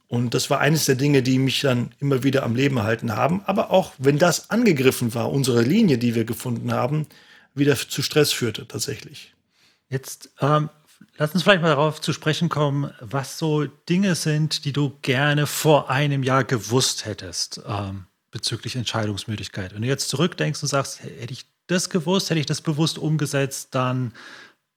Und 0.07 0.33
das 0.33 0.49
war 0.49 0.59
eines 0.59 0.85
der 0.85 0.95
Dinge, 0.95 1.21
die 1.21 1.37
mich 1.37 1.61
dann 1.61 1.91
immer 1.99 2.23
wieder 2.23 2.43
am 2.43 2.55
Leben 2.55 2.77
erhalten 2.77 3.15
haben. 3.15 3.43
Aber 3.45 3.69
auch 3.69 3.93
wenn 3.99 4.17
das 4.17 4.49
angegriffen 4.49 5.13
war, 5.13 5.31
unsere 5.31 5.61
Linie, 5.61 5.99
die 5.99 6.15
wir 6.15 6.25
gefunden 6.25 6.73
haben, 6.73 7.05
wieder 7.53 7.75
zu 7.75 8.01
Stress 8.01 8.31
führte 8.31 8.67
tatsächlich. 8.67 9.35
Jetzt 9.89 10.31
ähm, 10.41 10.69
lass 11.17 11.33
uns 11.33 11.43
vielleicht 11.43 11.61
mal 11.61 11.69
darauf 11.69 12.01
zu 12.01 12.13
sprechen 12.13 12.49
kommen, 12.49 12.91
was 12.99 13.37
so 13.37 13.65
Dinge 13.65 14.15
sind, 14.15 14.65
die 14.65 14.73
du 14.73 14.97
gerne 15.01 15.47
vor 15.47 15.89
einem 15.89 16.23
Jahr 16.23 16.43
gewusst 16.43 17.05
hättest 17.05 17.61
ähm, 17.67 18.05
bezüglich 18.31 18.75
Entscheidungsmüdigkeit. 18.75 19.73
Wenn 19.73 19.81
du 19.81 19.87
jetzt 19.87 20.09
zurückdenkst 20.09 20.61
und 20.61 20.69
sagst, 20.69 21.03
hätte 21.03 21.33
ich 21.33 21.45
das 21.67 21.89
gewusst, 21.89 22.29
hätte 22.29 22.39
ich 22.39 22.45
das 22.45 22.61
bewusst 22.61 22.97
umgesetzt, 22.97 23.69
dann, 23.71 24.13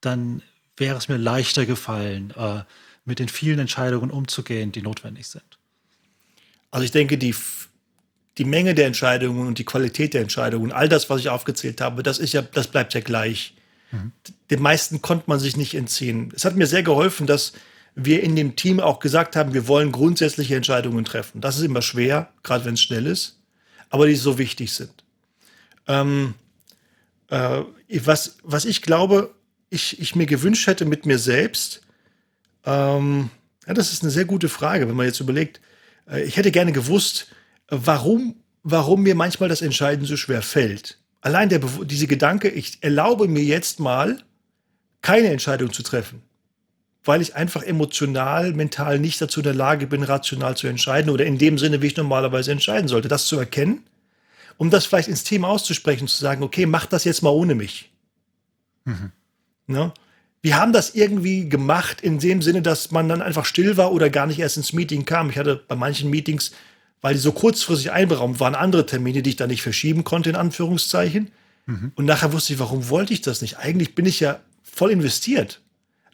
dann 0.01 0.43
wäre 0.77 0.99
es 0.99 1.09
mir 1.09 1.17
leichter 1.17 1.67
gefallen, 1.67 2.33
äh, 2.37 2.63
mit 3.05 3.19
den 3.19 3.29
vielen 3.29 3.59
Entscheidungen 3.59 4.11
umzugehen, 4.11 4.73
die 4.73 4.83
notwendig 4.83 5.27
sind. 5.27 5.59
Also 6.71 6.85
ich 6.85 6.91
denke, 6.91 7.19
die, 7.19 7.35
die 8.39 8.45
Menge 8.45 8.75
der 8.75 8.87
Entscheidungen 8.87 9.47
und 9.47 9.59
die 9.59 9.65
Qualität 9.65 10.15
der 10.15 10.23
Entscheidungen, 10.23 10.73
all 10.73 10.89
das, 10.89 11.11
was 11.11 11.21
ich 11.21 11.29
aufgezählt 11.29 11.81
habe, 11.81 12.03
das 12.03 12.19
ist 12.19 12.33
ja, 12.33 12.43
das 12.43 12.69
bleibt 12.69 12.95
ja 12.95 13.01
gleich. 13.01 13.55
Dem 14.51 14.63
meisten 14.63 15.03
konnte 15.03 15.25
man 15.27 15.39
sich 15.39 15.57
nicht 15.57 15.75
entziehen. 15.75 16.33
Es 16.35 16.45
hat 16.45 16.57
mir 16.57 16.67
sehr 16.67 16.83
geholfen, 16.83 17.27
dass 17.27 17.53
wir 17.95 18.23
in 18.23 18.37
dem 18.37 18.57
Team 18.57 18.81
auch 18.81 19.01
gesagt 19.01 19.37
haben, 19.37 19.55
wir 19.55 19.69
wollen 19.69 19.93
grundsätzliche 19.93 20.57
Entscheidungen 20.57 21.05
treffen. 21.05 21.41
Das 21.41 21.59
ist 21.59 21.65
immer 21.65 21.83
schwer, 21.83 22.31
gerade 22.43 22.65
wenn 22.65 22.75
es 22.75 22.81
schnell 22.81 23.07
ist, 23.07 23.39
aber 23.91 24.07
die 24.07 24.15
so 24.15 24.39
wichtig 24.39 24.73
sind. 24.73 25.05
Ähm, 25.87 26.35
äh, 27.29 27.63
was, 28.05 28.39
was 28.43 28.65
ich 28.65 28.83
glaube, 28.83 29.35
ich, 29.69 30.01
ich 30.01 30.15
mir 30.15 30.27
gewünscht 30.27 30.67
hätte 30.67 30.85
mit 30.85 31.07
mir 31.07 31.19
selbst, 31.19 31.83
ähm, 32.65 33.31
ja, 33.67 33.75
das 33.75 33.93
ist 33.93 34.03
eine 34.03 34.11
sehr 34.11 34.25
gute 34.25 34.49
Frage, 34.49 34.89
wenn 34.89 34.97
man 34.97 35.07
jetzt 35.07 35.21
überlegt, 35.21 35.61
äh, 36.11 36.23
ich 36.23 36.37
hätte 36.37 36.51
gerne 36.51 36.73
gewusst, 36.73 37.29
warum, 37.69 38.37
warum 38.63 39.03
mir 39.03 39.15
manchmal 39.15 39.49
das 39.49 39.63
Entscheiden 39.63 40.07
so 40.07 40.17
schwer 40.17 40.43
fällt. 40.43 40.99
Allein 41.23 41.49
der, 41.49 41.61
diese 41.85 42.07
Gedanke, 42.07 42.49
ich 42.49 42.83
erlaube 42.83 43.29
mir 43.29 43.45
jetzt 43.45 43.81
mal, 43.81 44.19
keine 45.03 45.29
Entscheidung 45.29 45.73
zu 45.73 45.83
treffen, 45.83 46.23
weil 47.05 47.23
ich 47.23 47.35
einfach 47.35 47.63
emotional, 47.63 48.53
mental 48.53 48.99
nicht 48.99 49.21
dazu 49.21 49.41
in 49.41 49.45
der 49.45 49.55
Lage 49.55 49.87
bin, 49.87 50.03
rational 50.03 50.57
zu 50.57 50.67
entscheiden 50.67 51.11
oder 51.11 51.25
in 51.25 51.39
dem 51.39 51.59
Sinne, 51.59 51.81
wie 51.81 51.87
ich 51.87 51.97
normalerweise 51.97 52.53
entscheiden 52.53 52.89
sollte. 52.89 53.09
Das 53.09 53.27
zu 53.27 53.39
erkennen, 53.39 53.85
um 54.59 54.71
das 54.71 54.85
vielleicht 54.85 55.09
ins 55.09 55.25
Team 55.25 55.45
auszusprechen, 55.45 56.09
zu 56.09 56.19
sagen, 56.19 56.43
okay, 56.43 56.67
mach 56.67 56.87
das 56.87 57.05
jetzt 57.05 57.23
mal 57.23 57.31
ohne 57.31 57.55
mich. 57.55 57.91
Mhm. 58.85 59.13
Ne? 59.69 59.93
Wir 60.41 60.57
haben 60.57 60.73
das 60.73 60.95
irgendwie 60.95 61.49
gemacht 61.49 62.01
in 62.01 62.19
dem 62.19 62.43
Sinne, 62.43 62.63
dass 62.63 62.91
man 62.91 63.09
dann 63.09 63.23
einfach 63.23 63.45
still 63.45 63.77
war 63.77 63.93
oder 63.93 64.11
gar 64.11 64.27
nicht 64.27 64.41
erst 64.41 64.57
ins 64.57 64.73
Meeting 64.73 65.05
kam. 65.05 65.31
Ich 65.31 65.39
hatte 65.39 65.63
bei 65.69 65.77
manchen 65.77 66.11
Meetings, 66.11 66.51
weil 67.03 67.15
die 67.15 67.21
so 67.21 67.33
kurzfristig 67.33 67.93
einberaumt 67.93 68.41
waren, 68.41 68.55
andere 68.55 68.87
Termine, 68.87 69.23
die 69.23 69.31
ich 69.31 69.37
da 69.37 69.47
nicht 69.47 69.63
verschieben 69.63 70.05
konnte, 70.05 70.31
in 70.31 70.37
Anführungszeichen. 70.37 71.31
Mhm. 71.67 71.93
Und 71.95 72.07
nachher 72.07 72.33
wusste 72.33 72.55
ich, 72.55 72.59
warum 72.59 72.89
wollte 72.89 73.13
ich 73.13 73.21
das 73.21 73.43
nicht? 73.43 73.59
Eigentlich 73.59 73.95
bin 73.95 74.07
ich 74.07 74.21
ja 74.21 74.41
voll 74.63 74.91
investiert. 74.91 75.61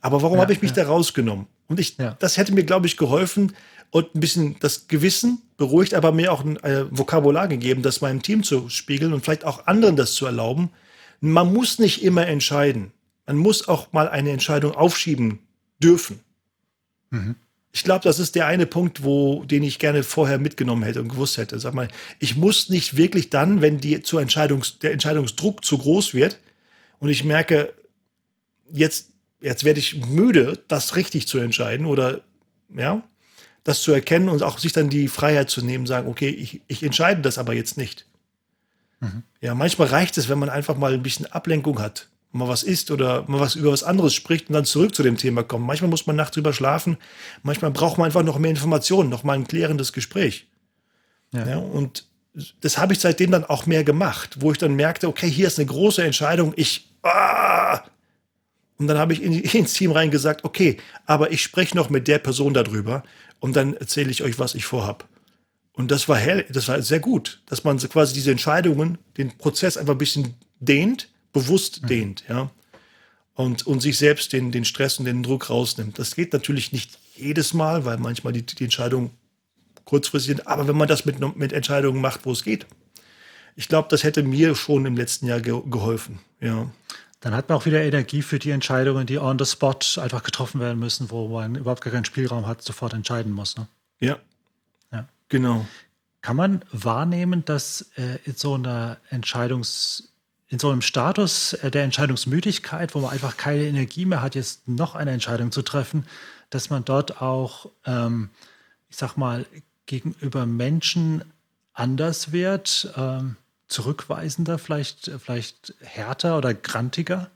Aber 0.01 0.23
warum 0.23 0.37
ja, 0.37 0.43
habe 0.43 0.53
ich 0.53 0.63
mich 0.63 0.73
ja. 0.73 0.83
da 0.83 0.89
rausgenommen? 0.89 1.47
Und 1.69 1.79
ich, 1.79 1.97
ja. 1.99 2.17
das 2.19 2.37
hätte 2.37 2.53
mir, 2.53 2.65
glaube 2.65 2.87
ich, 2.87 2.97
geholfen 2.97 3.53
und 3.91 4.15
ein 4.15 4.21
bisschen 4.21 4.57
das 4.59 4.89
Gewissen 4.89 5.43
beruhigt, 5.57 5.95
aber 5.95 6.11
mir 6.11 6.33
auch 6.33 6.45
ein 6.45 6.57
äh, 6.59 6.85
Vokabular 6.91 7.47
gegeben, 7.47 7.83
das 7.83 8.01
meinem 8.01 8.23
Team 8.23 8.43
zu 8.43 8.69
spiegeln 8.69 9.13
und 9.13 9.25
vielleicht 9.25 9.45
auch 9.45 9.67
anderen 9.67 9.97
das 9.97 10.15
zu 10.15 10.27
erlauben. 10.27 10.71
Man 11.21 11.53
muss 11.53 11.79
nicht 11.79 12.03
immer 12.03 12.27
entscheiden 12.27 12.93
man 13.29 13.37
muss 13.37 13.69
auch 13.69 13.93
mal 13.93 14.09
eine 14.09 14.31
Entscheidung 14.31 14.73
aufschieben 14.73 15.41
dürfen. 15.79 16.21
Mhm. 17.11 17.37
Ich 17.73 17.85
glaube, 17.85 18.03
das 18.05 18.19
ist 18.19 18.35
der 18.35 18.47
eine 18.47 18.67
Punkt, 18.67 19.05
wo, 19.05 19.45
den 19.45 19.63
ich 19.63 19.79
gerne 19.79 20.03
vorher 20.03 20.39
mitgenommen 20.39 20.83
hätte 20.83 21.01
und 21.01 21.09
gewusst 21.09 21.37
hätte. 21.37 21.59
Sag 21.59 21.75
mal, 21.75 21.89
ich 22.19 22.37
muss 22.37 22.71
nicht 22.71 22.97
wirklich 22.97 23.31
dann, 23.31 23.61
wenn 23.61 23.79
die 23.79 24.03
zur 24.03 24.23
Entscheidungs, 24.23 24.79
der 24.79 24.93
Entscheidungsdruck 24.93 25.65
zu 25.65 25.79
groß 25.79 26.15
wird 26.15 26.39
und 26.99 27.11
ich 27.11 27.25
merke, 27.25 27.75
jetzt, 28.71 29.11
jetzt 29.41 29.65
werde 29.65 29.81
ich 29.81 30.07
müde, 30.07 30.59
das 30.69 30.97
richtig 30.97 31.29
zu 31.29 31.39
entscheiden 31.39 31.87
oder, 31.87 32.23
ja, 32.75 33.03
das 33.65 33.83
zu 33.83 33.93
erkennen 33.93 34.31
und 34.31 34.43
auch 34.43 34.59
sich 34.59 34.73
dann 34.73 34.89
die 34.89 35.09
Freiheit 35.09 35.51
zu 35.51 35.63
nehmen, 35.63 35.87
sagen, 35.87 36.09
okay, 36.09 36.31
ich, 36.31 36.63
ich 36.69 36.83
entscheide 36.83 37.21
das 37.21 37.37
aber 37.37 37.53
jetzt 37.53 37.77
nicht. 37.77 38.07
Mhm. 39.01 39.25
Ja, 39.43 39.55
manchmal 39.55 39.89
reicht 39.89 40.17
es, 40.17 40.29
wenn 40.29 40.39
man 40.39 40.49
einfach 40.49 40.77
mal 40.77 40.95
ein 40.95 41.03
bisschen 41.03 41.27
Ablenkung 41.27 41.81
hat 41.81 42.09
mal 42.33 42.49
was 42.49 42.63
isst 42.63 42.91
oder 42.91 43.25
mal 43.27 43.41
was 43.41 43.55
über 43.55 43.73
was 43.73 43.83
anderes 43.83 44.15
spricht 44.15 44.49
und 44.49 44.55
dann 44.55 44.65
zurück 44.65 44.95
zu 44.95 45.03
dem 45.03 45.17
Thema 45.17 45.43
kommt. 45.43 45.67
Manchmal 45.67 45.91
muss 45.91 46.07
man 46.07 46.17
nachts 46.17 46.35
drüber 46.35 46.53
schlafen, 46.53 46.99
manchmal 47.43 47.71
braucht 47.71 47.99
man 47.99 48.07
einfach 48.07 48.23
noch 48.23 48.39
mehr 48.39 48.51
Informationen, 48.51 49.09
noch 49.09 49.25
mal 49.25 49.35
ein 49.35 49.47
klärendes 49.49 49.93
Gespräch. 49.93 50.47
Ja. 51.33 51.47
ja 51.47 51.57
und 51.59 52.07
das 52.61 52.79
habe 52.79 52.93
ich 52.93 53.01
seitdem 53.01 53.31
dann 53.31 53.45
auch 53.45 53.67
mehr 53.67 53.85
gemacht, 53.85 54.37
wo 54.41 54.53
ich 54.53 54.59
dann 54.59 54.75
merkte, 54.75 55.09
okay, 55.09 55.29
hier 55.29 55.47
ist 55.47 55.59
eine 55.59 55.67
große 55.67 56.03
Entscheidung, 56.03 56.53
ich 56.57 56.89
ah! 57.03 57.81
und 58.77 58.87
dann 58.87 58.99
habe 58.99 59.13
ich 59.13 59.23
in, 59.23 59.33
ins 59.43 59.73
Team 59.73 59.93
reingesagt, 59.93 60.45
okay, 60.45 60.77
aber 61.07 61.33
ich 61.33 61.43
spreche 61.43 61.77
noch 61.77 61.91
mit 61.91 62.09
der 62.09 62.19
Person 62.19 62.55
darüber 62.55 63.03
und 63.41 63.57
dann 63.57 63.75
erzähle 63.75 64.11
ich 64.11 64.23
euch, 64.23 64.39
was 64.39 64.55
ich 64.55 64.67
vorhab. 64.67 65.09
Und 65.73 65.91
das 65.93 66.09
war 66.09 66.17
hell, 66.17 66.45
das 66.51 66.69
war 66.69 66.83
sehr 66.83 66.99
gut, 66.99 67.41
dass 67.47 67.63
man 67.63 67.79
quasi 67.79 68.13
diese 68.13 68.33
Entscheidungen, 68.33 68.99
den 69.17 69.39
Prozess 69.39 69.77
einfach 69.77 69.95
ein 69.95 69.99
bisschen 69.99 70.35
dehnt 70.59 71.09
bewusst 71.33 71.83
mhm. 71.83 71.87
dehnt, 71.87 72.25
ja. 72.29 72.51
Und, 73.35 73.67
und 73.67 73.81
sich 73.81 73.97
selbst 73.99 74.33
den, 74.33 74.51
den 74.51 74.65
Stress 74.65 74.99
und 74.99 75.05
den 75.05 75.23
Druck 75.23 75.49
rausnimmt. 75.49 75.99
Das 75.99 76.17
geht 76.17 76.33
natürlich 76.33 76.73
nicht 76.73 76.99
jedes 77.15 77.55
Mal, 77.55 77.85
weil 77.85 77.97
manchmal 77.99 78.33
die, 78.33 78.45
die 78.45 78.65
Entscheidungen 78.65 79.11
kurzfristig 79.85 80.37
sind. 80.37 80.49
Aber 80.49 80.67
wenn 80.67 80.77
man 80.77 80.89
das 80.89 81.05
mit, 81.05 81.21
mit 81.37 81.53
Entscheidungen 81.53 82.01
macht, 82.01 82.27
wo 82.27 82.33
es 82.33 82.43
geht, 82.43 82.67
ich 83.55 83.69
glaube, 83.69 83.89
das 83.91 84.03
hätte 84.03 84.25
mir 84.25 84.57
schon 84.57 84.87
im 84.87 84.97
letzten 84.97 85.27
Jahr 85.27 85.41
ge 85.41 85.61
geholfen, 85.67 86.19
ja. 86.41 86.71
Dann 87.21 87.35
hat 87.35 87.49
man 87.49 87.59
auch 87.59 87.67
wieder 87.67 87.83
Energie 87.83 88.23
für 88.23 88.39
die 88.39 88.51
Entscheidungen, 88.51 89.07
die 89.07 89.19
on 89.19 89.39
the 89.39 89.45
spot 89.45 89.79
einfach 89.97 90.23
getroffen 90.23 90.61
werden 90.61 90.79
müssen, 90.79 91.11
wo 91.11 91.27
man 91.29 91.57
überhaupt 91.57 91.83
gar 91.83 91.93
keinen 91.93 92.05
Spielraum 92.05 92.47
hat, 92.47 92.63
sofort 92.63 92.93
entscheiden 92.93 93.33
muss. 93.33 93.57
Ne? 93.57 93.67
Ja. 93.99 94.19
ja. 94.93 95.09
Genau. 95.29 95.67
Kann 96.21 96.37
man 96.37 96.65
wahrnehmen, 96.71 97.45
dass 97.45 97.91
äh, 97.97 98.19
in 98.25 98.37
so 98.37 98.55
einer 98.55 98.99
Entscheidungs- 99.11 100.05
in 100.49 100.59
so 100.59 100.71
einem 100.71 100.83
Status 100.83 101.53
äh, 101.55 101.71
der 101.71 101.85
Entscheidungsmüdigkeit, 101.85 102.95
wo 102.95 103.01
man 103.01 103.11
einfach 103.11 103.37
keine 103.37 103.65
Energie 103.65 104.07
mehr 104.07 104.23
hat, 104.23 104.35
jetzt 104.35 104.67
noch 104.67 104.95
eine 104.95 105.11
Entscheidung 105.13 105.53
zu 105.53 105.63
treffen, 105.63 106.07
dass 106.51 106.71
man 106.71 106.85
dort 106.85 107.21
auch, 107.21 107.71
ähm, 107.85 108.31
ich 108.89 108.97
sag 108.97 109.17
mal, 109.17 109.45
gegenüber 109.87 110.47
Menschen 110.47 111.25
anders 111.75 112.33
wird, 112.33 112.93
ähm, 112.97 113.37
zurückweisender, 113.69 114.59
vielleicht, 114.59 115.11
vielleicht 115.23 115.75
härter 115.81 116.39
oder 116.39 116.55
grantiger? 116.55 117.31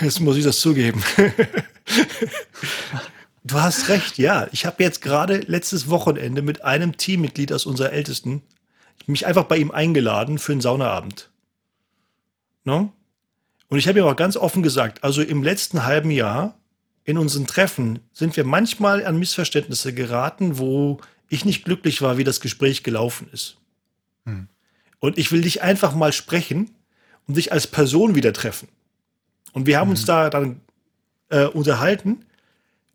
Jetzt 0.00 0.20
muss 0.20 0.36
ich 0.36 0.44
das 0.44 0.60
zugeben. 0.60 1.02
du 3.44 3.60
hast 3.60 3.88
recht, 3.88 4.18
ja. 4.18 4.48
Ich 4.52 4.66
habe 4.66 4.82
jetzt 4.82 5.00
gerade 5.00 5.38
letztes 5.38 5.88
Wochenende 5.88 6.42
mit 6.42 6.64
einem 6.64 6.96
Teammitglied 6.96 7.52
aus 7.52 7.64
unserer 7.66 7.92
Ältesten 7.92 8.42
mich 9.06 9.26
einfach 9.26 9.44
bei 9.44 9.56
ihm 9.58 9.70
eingeladen 9.70 10.38
für 10.38 10.52
einen 10.52 10.60
Saunaabend. 10.60 11.30
Ne? 12.64 12.90
Und 13.68 13.78
ich 13.78 13.88
habe 13.88 13.98
ihm 13.98 14.04
auch 14.04 14.16
ganz 14.16 14.36
offen 14.36 14.62
gesagt, 14.62 15.04
also 15.04 15.22
im 15.22 15.42
letzten 15.42 15.84
halben 15.84 16.10
Jahr 16.10 16.58
in 17.04 17.18
unseren 17.18 17.46
Treffen 17.46 18.00
sind 18.12 18.36
wir 18.36 18.44
manchmal 18.44 19.04
an 19.04 19.18
Missverständnisse 19.18 19.92
geraten, 19.92 20.58
wo 20.58 21.00
ich 21.28 21.44
nicht 21.44 21.64
glücklich 21.64 22.00
war, 22.00 22.16
wie 22.16 22.24
das 22.24 22.40
Gespräch 22.40 22.82
gelaufen 22.82 23.28
ist. 23.32 23.56
Hm. 24.24 24.48
Und 25.00 25.18
ich 25.18 25.30
will 25.32 25.42
dich 25.42 25.62
einfach 25.62 25.94
mal 25.94 26.12
sprechen 26.12 26.70
und 27.26 27.36
dich 27.36 27.52
als 27.52 27.66
Person 27.66 28.14
wieder 28.14 28.32
treffen. 28.32 28.68
Und 29.52 29.66
wir 29.66 29.78
haben 29.78 29.88
hm. 29.88 29.92
uns 29.92 30.04
da 30.06 30.30
dann 30.30 30.60
äh, 31.28 31.44
unterhalten 31.44 32.24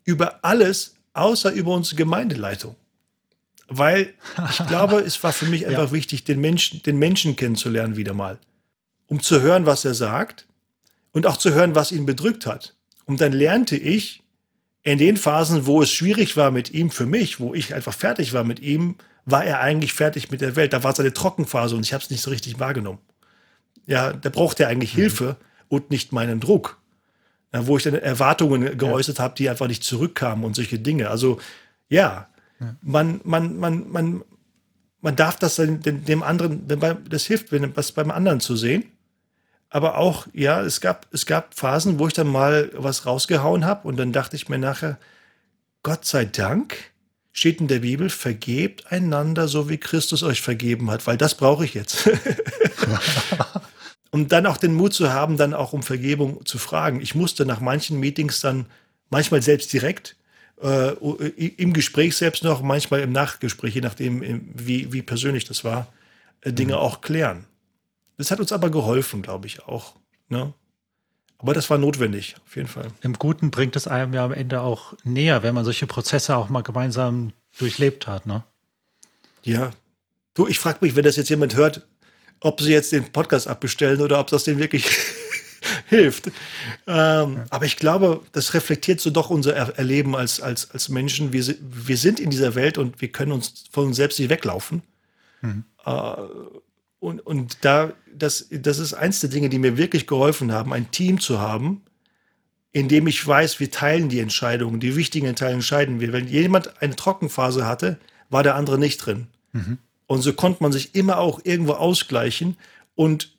über 0.04 0.44
alles, 0.44 0.96
außer 1.12 1.52
über 1.52 1.72
unsere 1.72 1.96
Gemeindeleitung. 1.96 2.74
Weil 3.68 4.14
ich 4.50 4.66
glaube, 4.66 5.00
es 5.00 5.22
war 5.22 5.32
für 5.32 5.46
mich 5.46 5.66
einfach 5.66 5.86
ja. 5.86 5.92
wichtig, 5.92 6.24
den 6.24 6.40
Menschen, 6.40 6.82
den 6.82 6.98
Menschen 6.98 7.36
kennenzulernen 7.36 7.96
wieder 7.96 8.14
mal 8.14 8.38
um 9.10 9.20
zu 9.20 9.42
hören, 9.42 9.66
was 9.66 9.84
er 9.84 9.92
sagt 9.92 10.46
und 11.12 11.26
auch 11.26 11.36
zu 11.36 11.52
hören, 11.52 11.74
was 11.74 11.92
ihn 11.92 12.06
bedrückt 12.06 12.46
hat. 12.46 12.74
Und 13.04 13.20
dann 13.20 13.32
lernte 13.32 13.76
ich 13.76 14.22
in 14.82 14.98
den 14.98 15.16
Phasen, 15.16 15.66
wo 15.66 15.82
es 15.82 15.90
schwierig 15.90 16.36
war 16.36 16.50
mit 16.50 16.70
ihm 16.70 16.90
für 16.90 17.06
mich, 17.06 17.40
wo 17.40 17.52
ich 17.52 17.74
einfach 17.74 17.92
fertig 17.92 18.32
war 18.32 18.44
mit 18.44 18.60
ihm, 18.60 18.94
war 19.26 19.44
er 19.44 19.60
eigentlich 19.60 19.92
fertig 19.92 20.30
mit 20.30 20.40
der 20.40 20.56
Welt. 20.56 20.72
Da 20.72 20.84
war 20.84 20.94
seine 20.94 21.12
Trockenphase 21.12 21.74
und 21.74 21.84
ich 21.84 21.92
habe 21.92 22.02
es 22.02 22.08
nicht 22.08 22.22
so 22.22 22.30
richtig 22.30 22.60
wahrgenommen. 22.60 23.00
Ja, 23.86 24.12
da 24.12 24.30
braucht 24.30 24.60
er 24.60 24.68
eigentlich 24.68 24.94
mhm. 24.94 25.00
Hilfe 25.00 25.36
und 25.68 25.90
nicht 25.90 26.12
meinen 26.12 26.38
Druck. 26.38 26.78
Ja, 27.52 27.66
wo 27.66 27.76
ich 27.76 27.82
dann 27.82 27.94
Erwartungen 27.94 28.78
geäußert 28.78 29.18
ja. 29.18 29.24
habe, 29.24 29.34
die 29.34 29.50
einfach 29.50 29.66
nicht 29.66 29.82
zurückkamen 29.82 30.44
und 30.44 30.54
solche 30.54 30.78
Dinge. 30.78 31.10
Also 31.10 31.40
ja, 31.88 32.28
ja. 32.60 32.76
Man, 32.80 33.20
man, 33.24 33.56
man, 33.58 33.90
man, 33.90 34.22
man 35.00 35.16
darf 35.16 35.36
das 35.36 35.56
dann 35.56 35.80
dem 35.82 36.22
anderen, 36.22 36.68
das 37.08 37.24
hilft, 37.24 37.50
wenn 37.50 37.76
was 37.76 37.90
beim 37.90 38.12
anderen 38.12 38.38
zu 38.38 38.54
sehen. 38.54 38.84
Aber 39.70 39.96
auch, 39.96 40.26
ja, 40.32 40.60
es 40.62 40.80
gab, 40.80 41.06
es 41.12 41.26
gab 41.26 41.54
Phasen, 41.54 41.98
wo 41.98 42.08
ich 42.08 42.12
dann 42.12 42.26
mal 42.26 42.70
was 42.74 43.06
rausgehauen 43.06 43.64
habe 43.64 43.86
und 43.86 43.96
dann 43.96 44.12
dachte 44.12 44.34
ich 44.36 44.48
mir 44.48 44.58
nachher, 44.58 44.98
Gott 45.82 46.04
sei 46.04 46.24
Dank 46.24 46.76
steht 47.32 47.60
in 47.60 47.68
der 47.68 47.78
Bibel, 47.78 48.10
vergebt 48.10 48.90
einander, 48.90 49.46
so 49.46 49.68
wie 49.68 49.78
Christus 49.78 50.24
euch 50.24 50.42
vergeben 50.42 50.90
hat, 50.90 51.06
weil 51.06 51.16
das 51.16 51.36
brauche 51.36 51.64
ich 51.64 51.74
jetzt. 51.74 52.10
und 54.10 54.32
dann 54.32 54.46
auch 54.46 54.56
den 54.56 54.74
Mut 54.74 54.92
zu 54.92 55.12
haben, 55.12 55.36
dann 55.36 55.54
auch 55.54 55.72
um 55.72 55.84
Vergebung 55.84 56.44
zu 56.44 56.58
fragen. 56.58 57.00
Ich 57.00 57.14
musste 57.14 57.46
nach 57.46 57.60
manchen 57.60 58.00
Meetings 58.00 58.40
dann 58.40 58.66
manchmal 59.08 59.40
selbst 59.40 59.72
direkt 59.72 60.16
äh, 60.60 60.90
im 61.56 61.72
Gespräch 61.72 62.16
selbst 62.16 62.42
noch, 62.42 62.60
manchmal 62.60 63.00
im 63.00 63.12
Nachgespräch, 63.12 63.76
je 63.76 63.80
nachdem, 63.80 64.50
wie, 64.54 64.92
wie 64.92 65.02
persönlich 65.02 65.44
das 65.44 65.62
war, 65.62 65.86
äh, 66.40 66.52
Dinge 66.52 66.72
mhm. 66.72 66.80
auch 66.80 67.00
klären. 67.00 67.46
Das 68.20 68.30
hat 68.30 68.38
uns 68.38 68.52
aber 68.52 68.68
geholfen, 68.68 69.22
glaube 69.22 69.46
ich 69.46 69.62
auch. 69.62 69.94
Ne? 70.28 70.52
Aber 71.38 71.54
das 71.54 71.70
war 71.70 71.78
notwendig, 71.78 72.36
auf 72.46 72.54
jeden 72.54 72.68
Fall. 72.68 72.88
Im 73.00 73.14
Guten 73.14 73.50
bringt 73.50 73.76
es 73.76 73.88
einem 73.88 74.12
ja 74.12 74.26
am 74.26 74.34
Ende 74.34 74.60
auch 74.60 74.92
näher, 75.04 75.42
wenn 75.42 75.54
man 75.54 75.64
solche 75.64 75.86
Prozesse 75.86 76.36
auch 76.36 76.50
mal 76.50 76.60
gemeinsam 76.60 77.32
durchlebt 77.56 78.06
hat, 78.06 78.26
ne? 78.26 78.44
Ja. 79.42 79.70
Du, 80.34 80.46
ich 80.46 80.58
frage 80.58 80.80
mich, 80.82 80.96
wenn 80.96 81.04
das 81.04 81.16
jetzt 81.16 81.30
jemand 81.30 81.56
hört, 81.56 81.88
ob 82.40 82.60
sie 82.60 82.72
jetzt 82.72 82.92
den 82.92 83.10
Podcast 83.10 83.48
abbestellen 83.48 84.02
oder 84.02 84.20
ob 84.20 84.26
das 84.26 84.44
denen 84.44 84.58
wirklich 84.58 84.84
hilft. 85.86 86.26
Ähm, 86.26 86.32
ja. 86.86 87.44
Aber 87.48 87.64
ich 87.64 87.78
glaube, 87.78 88.20
das 88.32 88.52
reflektiert 88.52 89.00
so 89.00 89.08
doch 89.08 89.30
unser 89.30 89.54
Erleben 89.54 90.14
als, 90.14 90.42
als, 90.42 90.70
als 90.72 90.90
Menschen. 90.90 91.32
Wir, 91.32 91.54
wir 91.58 91.96
sind 91.96 92.20
in 92.20 92.28
dieser 92.28 92.54
Welt 92.54 92.76
und 92.76 93.00
wir 93.00 93.10
können 93.10 93.32
uns 93.32 93.64
von 93.72 93.86
uns 93.86 93.96
selbst 93.96 94.18
nicht 94.18 94.28
weglaufen. 94.28 94.82
Mhm. 95.40 95.64
Äh, 95.86 96.16
und, 97.00 97.20
und 97.20 97.58
da, 97.62 97.92
das, 98.14 98.46
das 98.50 98.78
ist 98.78 98.94
eins 98.94 99.20
der 99.20 99.30
Dinge, 99.30 99.48
die 99.48 99.58
mir 99.58 99.76
wirklich 99.76 100.06
geholfen 100.06 100.52
haben, 100.52 100.72
ein 100.72 100.90
Team 100.90 101.18
zu 101.18 101.40
haben, 101.40 101.82
in 102.72 102.88
dem 102.88 103.06
ich 103.06 103.26
weiß, 103.26 103.58
wir 103.58 103.70
teilen 103.70 104.08
die 104.08 104.20
Entscheidungen, 104.20 104.78
die 104.78 104.94
wichtigen 104.94 105.26
Entscheidungen 105.26 105.58
entscheiden 105.58 106.00
wir. 106.00 106.12
Wenn 106.12 106.28
jemand 106.28 106.80
eine 106.80 106.94
Trockenphase 106.94 107.66
hatte, 107.66 107.98
war 108.28 108.42
der 108.42 108.54
andere 108.54 108.78
nicht 108.78 108.98
drin. 108.98 109.26
Mhm. 109.52 109.78
Und 110.06 110.22
so 110.22 110.32
konnte 110.34 110.62
man 110.62 110.72
sich 110.72 110.94
immer 110.94 111.18
auch 111.18 111.40
irgendwo 111.42 111.72
ausgleichen. 111.72 112.56
Und 112.94 113.32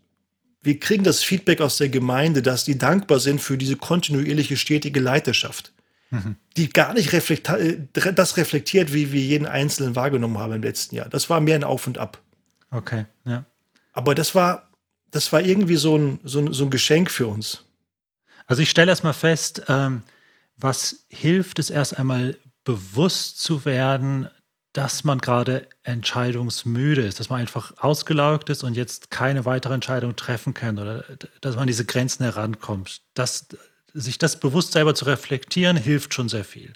wir 0.62 0.80
kriegen 0.80 1.04
das 1.04 1.24
Feedback 1.24 1.62
aus 1.62 1.78
der 1.78 1.90
Gemeinde, 1.90 2.42
dass 2.42 2.66
die 2.66 2.78
dankbar 2.78 3.20
sind 3.20 3.42
für 3.42 3.58
diese 3.58 3.78
kontinuierliche, 3.78 4.58
stetige 4.58 5.00
Leiterschaft, 5.00 5.72
mhm. 6.10 6.36
die 6.58 6.70
gar 6.70 6.94
nicht 6.94 7.14
reflekti 7.14 7.54
äh, 7.54 8.14
das 8.14 8.38
reflektiert, 8.38 8.92
wie 8.94 9.12
wir 9.12 9.22
jeden 9.22 9.46
Einzelnen 9.46 9.96
wahrgenommen 9.96 10.40
haben 10.40 10.54
im 10.54 10.64
letzten 10.64 10.96
Jahr. 10.96 11.10
Das 11.10 11.30
war 11.30 11.40
mehr 11.40 11.56
ein 11.56 11.64
Auf 11.64 11.88
und 11.88 11.98
Ab. 11.98 12.22
Okay, 12.72 13.06
ja. 13.26 13.46
Aber 13.92 14.16
das 14.16 14.36
war, 14.36 14.70
das 15.10 15.32
war 15.34 15.42
irgendwie 15.42 15.76
so 15.76 15.98
ein, 15.98 16.20
so 16.24 16.40
ein, 16.40 16.54
so 16.54 16.64
ein 16.66 16.70
Geschenk 16.70 17.12
für 17.12 17.28
uns. 17.28 17.66
Also 18.48 18.62
ich 18.62 18.70
stelle 18.70 18.92
erstmal 18.92 19.14
fest, 19.14 19.64
ähm, 19.68 20.04
was 20.58 21.06
hilft 21.10 21.60
es 21.60 21.70
erst 21.70 21.98
einmal 21.98 22.38
bewusst 22.64 23.42
zu 23.42 23.66
werden, 23.66 24.30
dass 24.74 25.04
man 25.04 25.18
gerade 25.20 25.68
entscheidungsmüde 25.84 27.02
ist, 27.02 27.20
dass 27.20 27.30
man 27.30 27.42
einfach 27.42 27.74
ausgelaugt 27.78 28.50
ist 28.50 28.64
und 28.64 28.76
jetzt 28.76 29.12
keine 29.12 29.46
weitere 29.46 29.74
Entscheidung 29.74 30.16
treffen 30.16 30.54
kann 30.54 30.80
oder 30.80 31.04
dass 31.42 31.56
man 31.56 31.68
diese 31.68 31.86
Grenzen 31.86 32.24
herankommt. 32.24 33.02
Das, 33.14 33.48
sich 33.94 34.18
das 34.18 34.40
bewusst 34.40 34.72
selber 34.72 34.96
zu 34.96 35.06
reflektieren, 35.06 35.76
hilft 35.76 36.14
schon 36.14 36.30
sehr 36.30 36.46
viel. 36.46 36.74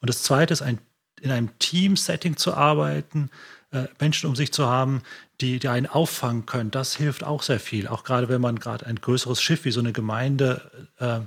Und 0.00 0.10
das 0.10 0.22
Zweite 0.22 0.52
ist, 0.52 0.62
ein, 0.62 0.80
in 1.20 1.30
einem 1.30 1.56
Team-Setting 1.58 2.36
zu 2.36 2.54
arbeiten, 2.54 3.30
äh, 3.70 3.84
Menschen 4.00 4.28
um 4.28 4.34
sich 4.34 4.52
zu 4.52 4.66
haben, 4.66 5.02
die, 5.40 5.58
die 5.58 5.68
einen 5.68 5.86
auffangen 5.86 6.46
können, 6.46 6.70
das 6.70 6.96
hilft 6.96 7.24
auch 7.24 7.42
sehr 7.42 7.60
viel. 7.60 7.88
Auch 7.88 8.04
gerade 8.04 8.28
wenn 8.28 8.40
man 8.40 8.58
gerade 8.58 8.86
ein 8.86 8.96
größeres 8.96 9.42
Schiff 9.42 9.64
wie 9.64 9.70
so 9.70 9.80
eine 9.80 9.92
Gemeinde 9.92 10.88
äh, 10.98 11.20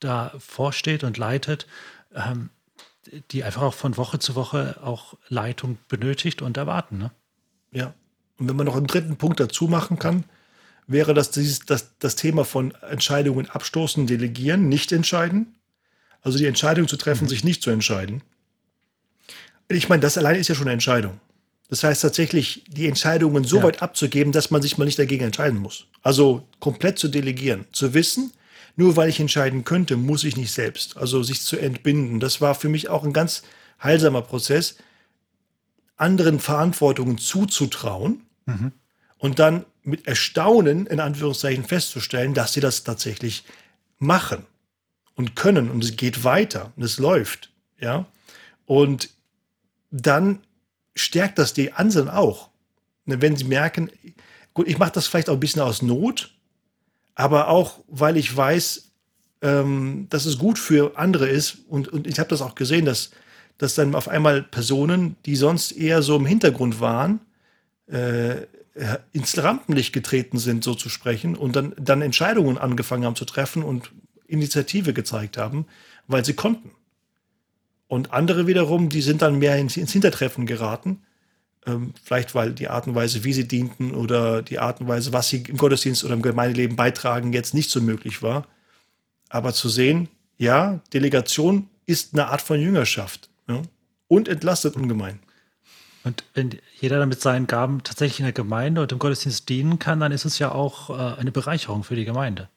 da 0.00 0.32
vorsteht 0.38 1.04
und 1.04 1.18
leitet, 1.18 1.66
ähm, 2.14 2.50
die 3.30 3.44
einfach 3.44 3.62
auch 3.62 3.74
von 3.74 3.96
Woche 3.96 4.18
zu 4.18 4.34
Woche 4.34 4.78
auch 4.82 5.14
Leitung 5.28 5.78
benötigt 5.88 6.42
und 6.42 6.56
erwarten. 6.56 6.98
Ne? 6.98 7.10
Ja. 7.70 7.94
Und 8.38 8.48
wenn 8.48 8.56
man 8.56 8.66
noch 8.66 8.76
einen 8.76 8.88
dritten 8.88 9.16
Punkt 9.16 9.38
dazu 9.38 9.68
machen 9.68 9.98
kann, 9.98 10.24
wäre 10.86 11.14
das, 11.14 11.30
dieses, 11.30 11.60
das, 11.60 11.96
das 11.98 12.16
Thema 12.16 12.44
von 12.44 12.72
Entscheidungen 12.82 13.48
abstoßen, 13.48 14.06
delegieren, 14.06 14.68
nicht 14.68 14.90
entscheiden. 14.92 15.54
Also 16.22 16.38
die 16.38 16.46
Entscheidung 16.46 16.88
zu 16.88 16.96
treffen, 16.96 17.24
mhm. 17.24 17.28
sich 17.28 17.44
nicht 17.44 17.62
zu 17.62 17.70
entscheiden. 17.70 18.22
Ich 19.68 19.88
meine, 19.88 20.00
das 20.00 20.18
allein 20.18 20.36
ist 20.36 20.48
ja 20.48 20.54
schon 20.54 20.66
eine 20.66 20.72
Entscheidung. 20.72 21.20
Das 21.74 21.82
heißt 21.82 22.02
tatsächlich, 22.02 22.62
die 22.68 22.86
Entscheidungen 22.86 23.42
so 23.42 23.56
ja. 23.56 23.64
weit 23.64 23.82
abzugeben, 23.82 24.32
dass 24.32 24.52
man 24.52 24.62
sich 24.62 24.78
mal 24.78 24.84
nicht 24.84 25.00
dagegen 25.00 25.24
entscheiden 25.24 25.58
muss. 25.58 25.86
Also 26.02 26.46
komplett 26.60 27.00
zu 27.00 27.08
delegieren. 27.08 27.64
Zu 27.72 27.94
wissen, 27.94 28.32
nur 28.76 28.94
weil 28.94 29.08
ich 29.08 29.18
entscheiden 29.18 29.64
könnte, 29.64 29.96
muss 29.96 30.22
ich 30.22 30.36
nicht 30.36 30.52
selbst. 30.52 30.96
Also 30.96 31.24
sich 31.24 31.40
zu 31.40 31.56
entbinden. 31.56 32.20
Das 32.20 32.40
war 32.40 32.54
für 32.54 32.68
mich 32.68 32.90
auch 32.90 33.02
ein 33.02 33.12
ganz 33.12 33.42
heilsamer 33.82 34.22
Prozess, 34.22 34.76
anderen 35.96 36.38
Verantwortungen 36.38 37.18
zuzutrauen 37.18 38.22
mhm. 38.46 38.70
und 39.18 39.40
dann 39.40 39.64
mit 39.82 40.06
Erstaunen 40.06 40.86
in 40.86 41.00
Anführungszeichen 41.00 41.64
festzustellen, 41.64 42.34
dass 42.34 42.52
sie 42.52 42.60
das 42.60 42.84
tatsächlich 42.84 43.42
machen 43.98 44.46
und 45.16 45.34
können 45.34 45.72
und 45.72 45.82
es 45.82 45.96
geht 45.96 46.22
weiter 46.22 46.72
und 46.76 46.84
es 46.84 46.98
läuft, 46.98 47.50
ja. 47.80 48.06
Und 48.64 49.10
dann 49.90 50.38
stärkt 50.94 51.38
das 51.38 51.52
die 51.52 51.72
anderen 51.72 52.08
auch. 52.08 52.50
Ne, 53.06 53.20
wenn 53.20 53.36
sie 53.36 53.44
merken, 53.44 53.90
gut, 54.54 54.68
ich 54.68 54.78
mache 54.78 54.92
das 54.92 55.06
vielleicht 55.06 55.28
auch 55.28 55.34
ein 55.34 55.40
bisschen 55.40 55.62
aus 55.62 55.82
Not, 55.82 56.34
aber 57.14 57.48
auch, 57.48 57.80
weil 57.88 58.16
ich 58.16 58.34
weiß, 58.34 58.90
ähm, 59.42 60.06
dass 60.10 60.26
es 60.26 60.38
gut 60.38 60.58
für 60.58 60.98
andere 60.98 61.28
ist. 61.28 61.58
Und, 61.68 61.88
und 61.88 62.06
ich 62.06 62.18
habe 62.18 62.30
das 62.30 62.42
auch 62.42 62.54
gesehen, 62.54 62.84
dass, 62.84 63.10
dass 63.58 63.74
dann 63.74 63.94
auf 63.94 64.08
einmal 64.08 64.42
Personen, 64.42 65.16
die 65.26 65.36
sonst 65.36 65.72
eher 65.72 66.02
so 66.02 66.16
im 66.16 66.26
Hintergrund 66.26 66.80
waren, 66.80 67.20
äh, 67.86 68.46
ins 69.12 69.40
Rampenlicht 69.40 69.92
getreten 69.92 70.38
sind, 70.38 70.64
so 70.64 70.74
zu 70.74 70.88
sprechen, 70.88 71.36
und 71.36 71.54
dann, 71.54 71.74
dann 71.78 72.02
Entscheidungen 72.02 72.58
angefangen 72.58 73.04
haben 73.04 73.14
zu 73.14 73.24
treffen 73.24 73.62
und 73.62 73.92
Initiative 74.26 74.92
gezeigt 74.92 75.36
haben, 75.36 75.66
weil 76.08 76.24
sie 76.24 76.34
konnten. 76.34 76.72
Und 77.86 78.12
andere 78.12 78.46
wiederum, 78.46 78.88
die 78.88 79.02
sind 79.02 79.22
dann 79.22 79.38
mehr 79.38 79.56
ins, 79.56 79.76
ins 79.76 79.92
Hintertreffen 79.92 80.46
geraten. 80.46 81.02
Ähm, 81.66 81.94
vielleicht 82.02 82.34
weil 82.34 82.52
die 82.52 82.68
Art 82.68 82.86
und 82.86 82.94
Weise, 82.94 83.24
wie 83.24 83.32
sie 83.32 83.48
dienten 83.48 83.94
oder 83.94 84.42
die 84.42 84.58
Art 84.58 84.80
und 84.80 84.88
Weise, 84.88 85.12
was 85.12 85.28
sie 85.28 85.44
im 85.48 85.56
Gottesdienst 85.56 86.04
oder 86.04 86.14
im 86.14 86.22
Gemeindeleben 86.22 86.76
beitragen, 86.76 87.32
jetzt 87.32 87.54
nicht 87.54 87.70
so 87.70 87.80
möglich 87.80 88.22
war. 88.22 88.46
Aber 89.28 89.52
zu 89.52 89.68
sehen, 89.68 90.08
ja, 90.36 90.80
Delegation 90.92 91.68
ist 91.86 92.14
eine 92.14 92.28
Art 92.28 92.42
von 92.42 92.60
Jüngerschaft 92.60 93.28
ja, 93.48 93.62
und 94.08 94.28
entlastet 94.28 94.76
ungemein. 94.76 95.20
Und 96.04 96.22
wenn 96.34 96.50
jeder 96.80 96.98
dann 96.98 97.08
mit 97.08 97.20
seinen 97.20 97.46
Gaben 97.46 97.82
tatsächlich 97.82 98.20
in 98.20 98.26
der 98.26 98.32
Gemeinde 98.34 98.82
und 98.82 98.92
im 98.92 98.98
Gottesdienst 98.98 99.48
dienen 99.48 99.78
kann, 99.78 100.00
dann 100.00 100.12
ist 100.12 100.26
es 100.26 100.38
ja 100.38 100.52
auch 100.52 100.90
äh, 100.90 101.18
eine 101.18 101.32
Bereicherung 101.32 101.82
für 101.82 101.96
die 101.96 102.04
Gemeinde. 102.04 102.50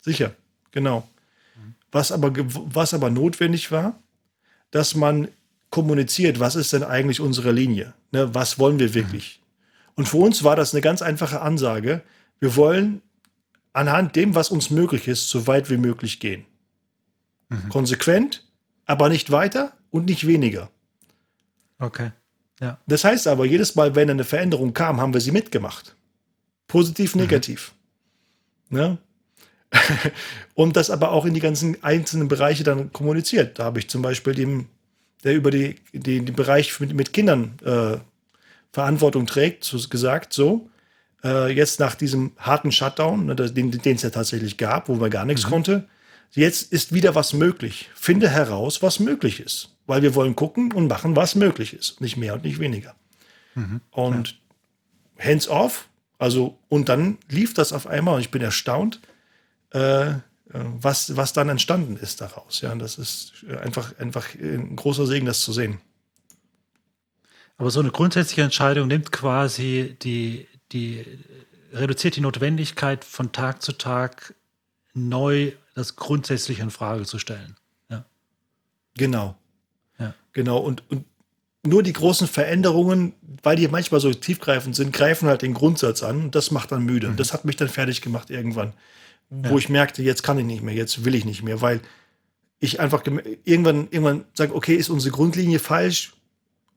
Sicher, 0.00 0.32
genau. 0.70 1.08
Was 1.94 2.10
aber, 2.10 2.32
was 2.34 2.92
aber 2.92 3.08
notwendig 3.08 3.70
war, 3.70 4.02
dass 4.72 4.96
man 4.96 5.28
kommuniziert, 5.70 6.40
was 6.40 6.56
ist 6.56 6.72
denn 6.72 6.82
eigentlich 6.82 7.20
unsere 7.20 7.52
Linie? 7.52 7.94
Ne, 8.10 8.34
was 8.34 8.58
wollen 8.58 8.80
wir 8.80 8.94
wirklich? 8.94 9.40
Und 9.94 10.08
für 10.08 10.16
uns 10.16 10.42
war 10.42 10.56
das 10.56 10.74
eine 10.74 10.80
ganz 10.80 11.02
einfache 11.02 11.40
Ansage. 11.40 12.02
Wir 12.40 12.56
wollen 12.56 13.00
anhand 13.72 14.16
dem, 14.16 14.34
was 14.34 14.50
uns 14.50 14.70
möglich 14.70 15.06
ist, 15.06 15.30
so 15.30 15.46
weit 15.46 15.70
wie 15.70 15.76
möglich 15.76 16.18
gehen. 16.18 16.46
Mhm. 17.48 17.68
Konsequent, 17.68 18.44
aber 18.86 19.08
nicht 19.08 19.30
weiter 19.30 19.72
und 19.90 20.06
nicht 20.06 20.26
weniger. 20.26 20.70
Okay. 21.78 22.10
Ja. 22.60 22.78
Das 22.88 23.04
heißt 23.04 23.28
aber, 23.28 23.44
jedes 23.44 23.76
Mal, 23.76 23.94
wenn 23.94 24.10
eine 24.10 24.24
Veränderung 24.24 24.74
kam, 24.74 25.00
haben 25.00 25.14
wir 25.14 25.20
sie 25.20 25.30
mitgemacht. 25.30 25.94
Positiv, 26.66 27.14
mhm. 27.14 27.20
negativ. 27.20 27.72
Mhm. 28.68 28.78
Ne? 28.78 28.98
und 30.54 30.76
das 30.76 30.90
aber 30.90 31.10
auch 31.12 31.24
in 31.24 31.34
die 31.34 31.40
ganzen 31.40 31.82
einzelnen 31.82 32.28
Bereiche 32.28 32.64
dann 32.64 32.92
kommuniziert. 32.92 33.58
Da 33.58 33.64
habe 33.64 33.78
ich 33.78 33.88
zum 33.88 34.02
Beispiel 34.02 34.34
dem, 34.34 34.66
der 35.24 35.34
über 35.34 35.50
die, 35.50 35.76
die, 35.92 36.24
den 36.24 36.34
Bereich 36.34 36.78
mit, 36.80 36.94
mit 36.94 37.12
Kindern 37.12 37.54
äh, 37.64 37.98
Verantwortung 38.72 39.26
trägt, 39.26 39.64
so 39.64 39.78
gesagt, 39.88 40.32
so, 40.32 40.68
äh, 41.22 41.52
jetzt 41.52 41.80
nach 41.80 41.94
diesem 41.94 42.32
harten 42.38 42.72
Shutdown, 42.72 43.26
ne, 43.26 43.34
den, 43.34 43.70
es 43.70 44.02
ja 44.02 44.10
tatsächlich 44.10 44.56
gab, 44.56 44.88
wo 44.88 44.94
man 44.94 45.10
gar 45.10 45.24
nichts 45.24 45.46
mhm. 45.46 45.50
konnte, 45.50 45.88
jetzt 46.32 46.72
ist 46.72 46.92
wieder 46.92 47.14
was 47.14 47.32
möglich. 47.32 47.90
Finde 47.94 48.28
heraus, 48.28 48.82
was 48.82 49.00
möglich 49.00 49.40
ist. 49.40 49.70
Weil 49.86 50.02
wir 50.02 50.14
wollen 50.14 50.34
gucken 50.34 50.72
und 50.72 50.88
machen, 50.88 51.14
was 51.14 51.34
möglich 51.34 51.74
ist. 51.74 52.00
Nicht 52.00 52.16
mehr 52.16 52.34
und 52.34 52.44
nicht 52.44 52.58
weniger. 52.58 52.94
Mhm. 53.54 53.80
Und 53.90 54.38
hands 55.18 55.48
off, 55.48 55.88
also, 56.18 56.58
und 56.68 56.88
dann 56.88 57.18
lief 57.28 57.54
das 57.54 57.72
auf 57.72 57.86
einmal 57.86 58.16
und 58.16 58.20
ich 58.20 58.30
bin 58.30 58.42
erstaunt, 58.42 59.00
äh, 59.74 60.14
was, 60.46 61.16
was 61.16 61.32
dann 61.32 61.48
entstanden 61.48 61.96
ist 61.96 62.20
daraus. 62.20 62.60
Ja, 62.60 62.74
das 62.74 62.96
ist 62.96 63.44
einfach, 63.62 63.98
einfach 63.98 64.34
ein 64.34 64.76
großer 64.76 65.06
Segen, 65.06 65.26
das 65.26 65.40
zu 65.40 65.52
sehen. 65.52 65.80
Aber 67.56 67.70
so 67.70 67.80
eine 67.80 67.90
grundsätzliche 67.90 68.42
Entscheidung 68.42 68.88
nimmt 68.88 69.10
quasi 69.12 69.96
die, 70.02 70.46
die 70.72 71.04
reduziert 71.72 72.16
die 72.16 72.20
Notwendigkeit 72.20 73.04
von 73.04 73.32
Tag 73.32 73.62
zu 73.62 73.72
Tag 73.72 74.34
neu 74.92 75.52
das 75.74 75.96
grundsätzlich 75.96 76.60
in 76.60 76.70
Frage 76.70 77.04
zu 77.04 77.18
stellen. 77.18 77.56
Ja. 77.90 78.04
Genau. 78.96 79.36
Ja. 79.98 80.14
Genau. 80.32 80.58
Und, 80.58 80.88
und 80.88 81.04
nur 81.64 81.82
die 81.82 81.92
großen 81.92 82.28
Veränderungen, 82.28 83.14
weil 83.42 83.56
die 83.56 83.66
manchmal 83.66 84.00
so 84.00 84.12
tiefgreifend 84.12 84.76
sind, 84.76 84.92
greifen 84.92 85.28
halt 85.28 85.42
den 85.42 85.54
Grundsatz 85.54 86.02
an 86.02 86.24
und 86.24 86.34
das 86.34 86.50
macht 86.50 86.70
dann 86.70 86.84
müde. 86.84 87.08
Mhm. 87.08 87.16
Das 87.16 87.32
hat 87.32 87.44
mich 87.44 87.56
dann 87.56 87.68
fertig 87.68 88.02
gemacht 88.02 88.30
irgendwann, 88.30 88.72
wo 89.30 89.50
ja. 89.50 89.56
ich 89.56 89.68
merkte, 89.68 90.02
jetzt 90.02 90.22
kann 90.22 90.38
ich 90.38 90.44
nicht 90.44 90.62
mehr, 90.62 90.74
jetzt 90.74 91.04
will 91.04 91.14
ich 91.14 91.24
nicht 91.24 91.42
mehr, 91.42 91.60
weil 91.60 91.80
ich 92.60 92.80
einfach 92.80 93.02
irgendwann, 93.44 93.88
irgendwann 93.90 94.24
sage, 94.34 94.54
okay, 94.54 94.74
ist 94.74 94.88
unsere 94.88 95.14
Grundlinie 95.14 95.58
falsch? 95.58 96.14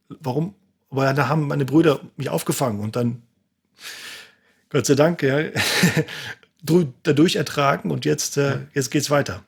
Warum? 0.09 0.55
Aber 0.89 1.13
da 1.13 1.27
haben 1.27 1.47
meine 1.47 1.65
Brüder 1.65 1.99
mich 2.15 2.29
aufgefangen 2.29 2.79
und 2.79 2.95
dann, 2.95 3.21
Gott 4.69 4.85
sei 4.85 4.95
Dank, 4.95 5.21
ja, 5.21 5.43
dadurch 7.03 7.35
ertragen 7.35 7.91
und 7.91 8.05
jetzt, 8.05 8.37
äh, 8.37 8.59
jetzt 8.73 8.91
geht's 8.91 9.09
weiter. 9.09 9.43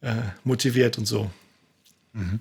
Äh, 0.00 0.14
motiviert 0.44 0.98
und 0.98 1.06
so. 1.06 1.30
Mhm. 2.12 2.40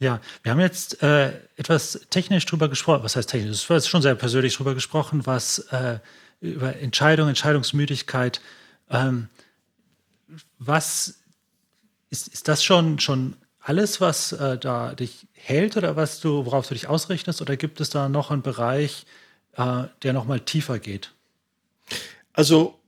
Ja, 0.00 0.20
wir 0.42 0.52
haben 0.52 0.60
jetzt 0.60 1.02
äh, 1.02 1.32
etwas 1.56 2.06
technisch 2.10 2.46
drüber 2.46 2.68
gesprochen. 2.68 3.02
Was 3.02 3.16
heißt 3.16 3.30
technisch? 3.30 3.50
Es 3.50 3.70
war 3.70 3.80
schon 3.80 4.02
sehr 4.02 4.14
persönlich 4.14 4.56
drüber 4.56 4.74
gesprochen, 4.74 5.26
was 5.26 5.58
äh, 5.70 5.98
über 6.40 6.76
Entscheidung, 6.76 7.28
Entscheidungsmüdigkeit. 7.28 8.40
Ähm, 8.90 9.28
was 10.58 11.20
ist, 12.10 12.28
ist 12.28 12.48
das 12.48 12.62
schon, 12.62 12.98
schon 12.98 13.36
alles, 13.60 14.00
was 14.00 14.32
äh, 14.32 14.58
da 14.58 14.94
dich 14.94 15.26
hält 15.32 15.76
oder 15.76 15.96
was 15.96 16.20
du, 16.20 16.46
worauf 16.46 16.66
du 16.68 16.74
dich 16.74 16.88
ausrichtest? 16.88 17.42
Oder 17.42 17.56
gibt 17.56 17.80
es 17.80 17.90
da 17.90 18.08
noch 18.08 18.30
einen 18.30 18.42
Bereich, 18.42 19.06
äh, 19.56 19.84
der 20.02 20.12
noch 20.12 20.26
mal 20.26 20.40
tiefer 20.40 20.78
geht? 20.78 21.12
Also 22.32 22.78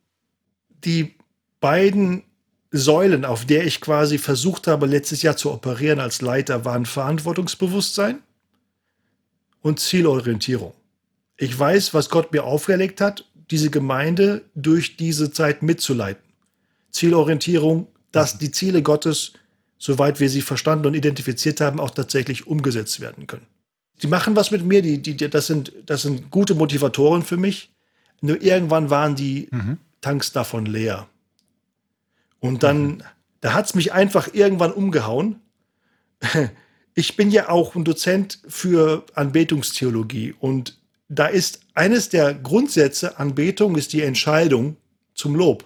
die 0.85 1.17
beiden 1.61 2.25
Säulen, 2.71 3.25
auf 3.25 3.45
der 3.45 3.65
ich 3.65 3.81
quasi 3.81 4.19
versucht 4.19 4.69
habe, 4.69 4.87
letztes 4.87 5.23
Jahr 5.23 5.37
zu 5.37 5.51
operieren 5.53 5.99
als 5.99 6.23
Leiter, 6.23 6.65
waren 6.65 6.87
Verantwortungsbewusstsein 6.87 8.23
und 9.61 9.81
Zielorientierung. 9.81 10.73
Ich 11.37 11.59
weiß, 11.59 11.95
was 11.95 12.11
Gott 12.11 12.33
mir 12.33 12.45
auferlegt 12.45 13.01
hat, 13.01 13.25
diese 13.51 13.71
Gemeinde 13.71 14.43
durch 14.55 14.97
diese 14.97 15.33
Zeit 15.33 15.63
mitzuleiten. 15.63 16.23
Zielorientierung, 16.91 17.89
dass 18.13 18.39
die 18.39 18.51
Ziele 18.51 18.83
Gottes, 18.83 19.33
soweit 19.79 20.21
wir 20.21 20.29
sie 20.29 20.43
verstanden 20.43 20.87
und 20.87 20.95
identifiziert 20.95 21.61
haben, 21.61 21.81
auch 21.81 21.91
tatsächlich 21.91 22.47
umgesetzt 22.47 23.01
werden 23.01 23.27
können. 23.27 23.47
Die 24.03 24.07
machen 24.07 24.37
was 24.37 24.51
mit 24.51 24.65
mir, 24.65 24.83
die, 24.83 25.01
die, 25.03 25.17
das, 25.17 25.47
sind, 25.47 25.73
das 25.87 26.03
sind 26.03 26.31
gute 26.31 26.55
Motivatoren 26.55 27.23
für 27.23 27.37
mich. 27.37 27.71
Nur 28.21 28.41
irgendwann 28.43 28.91
waren 28.91 29.15
die 29.15 29.49
mhm. 29.51 29.79
Tanks 30.01 30.33
davon 30.33 30.67
leer. 30.67 31.09
Und 32.39 32.63
dann, 32.63 32.83
mhm. 32.83 33.03
da 33.41 33.53
hat 33.53 33.67
es 33.67 33.75
mich 33.75 33.93
einfach 33.93 34.33
irgendwann 34.33 34.73
umgehauen. 34.73 35.41
Ich 36.95 37.17
bin 37.17 37.31
ja 37.31 37.49
auch 37.49 37.77
ein 37.77 37.85
Dozent 37.85 38.41
für 38.49 39.07
Anbetungstheologie 39.15 40.35
und 40.39 40.80
da 41.11 41.27
ist 41.27 41.61
eines 41.75 42.09
der 42.09 42.33
Grundsätze 42.33 43.19
Anbetung 43.19 43.77
ist 43.77 43.93
die 43.93 44.03
Entscheidung 44.03 44.77
zum 45.15 45.35
Lob. 45.35 45.65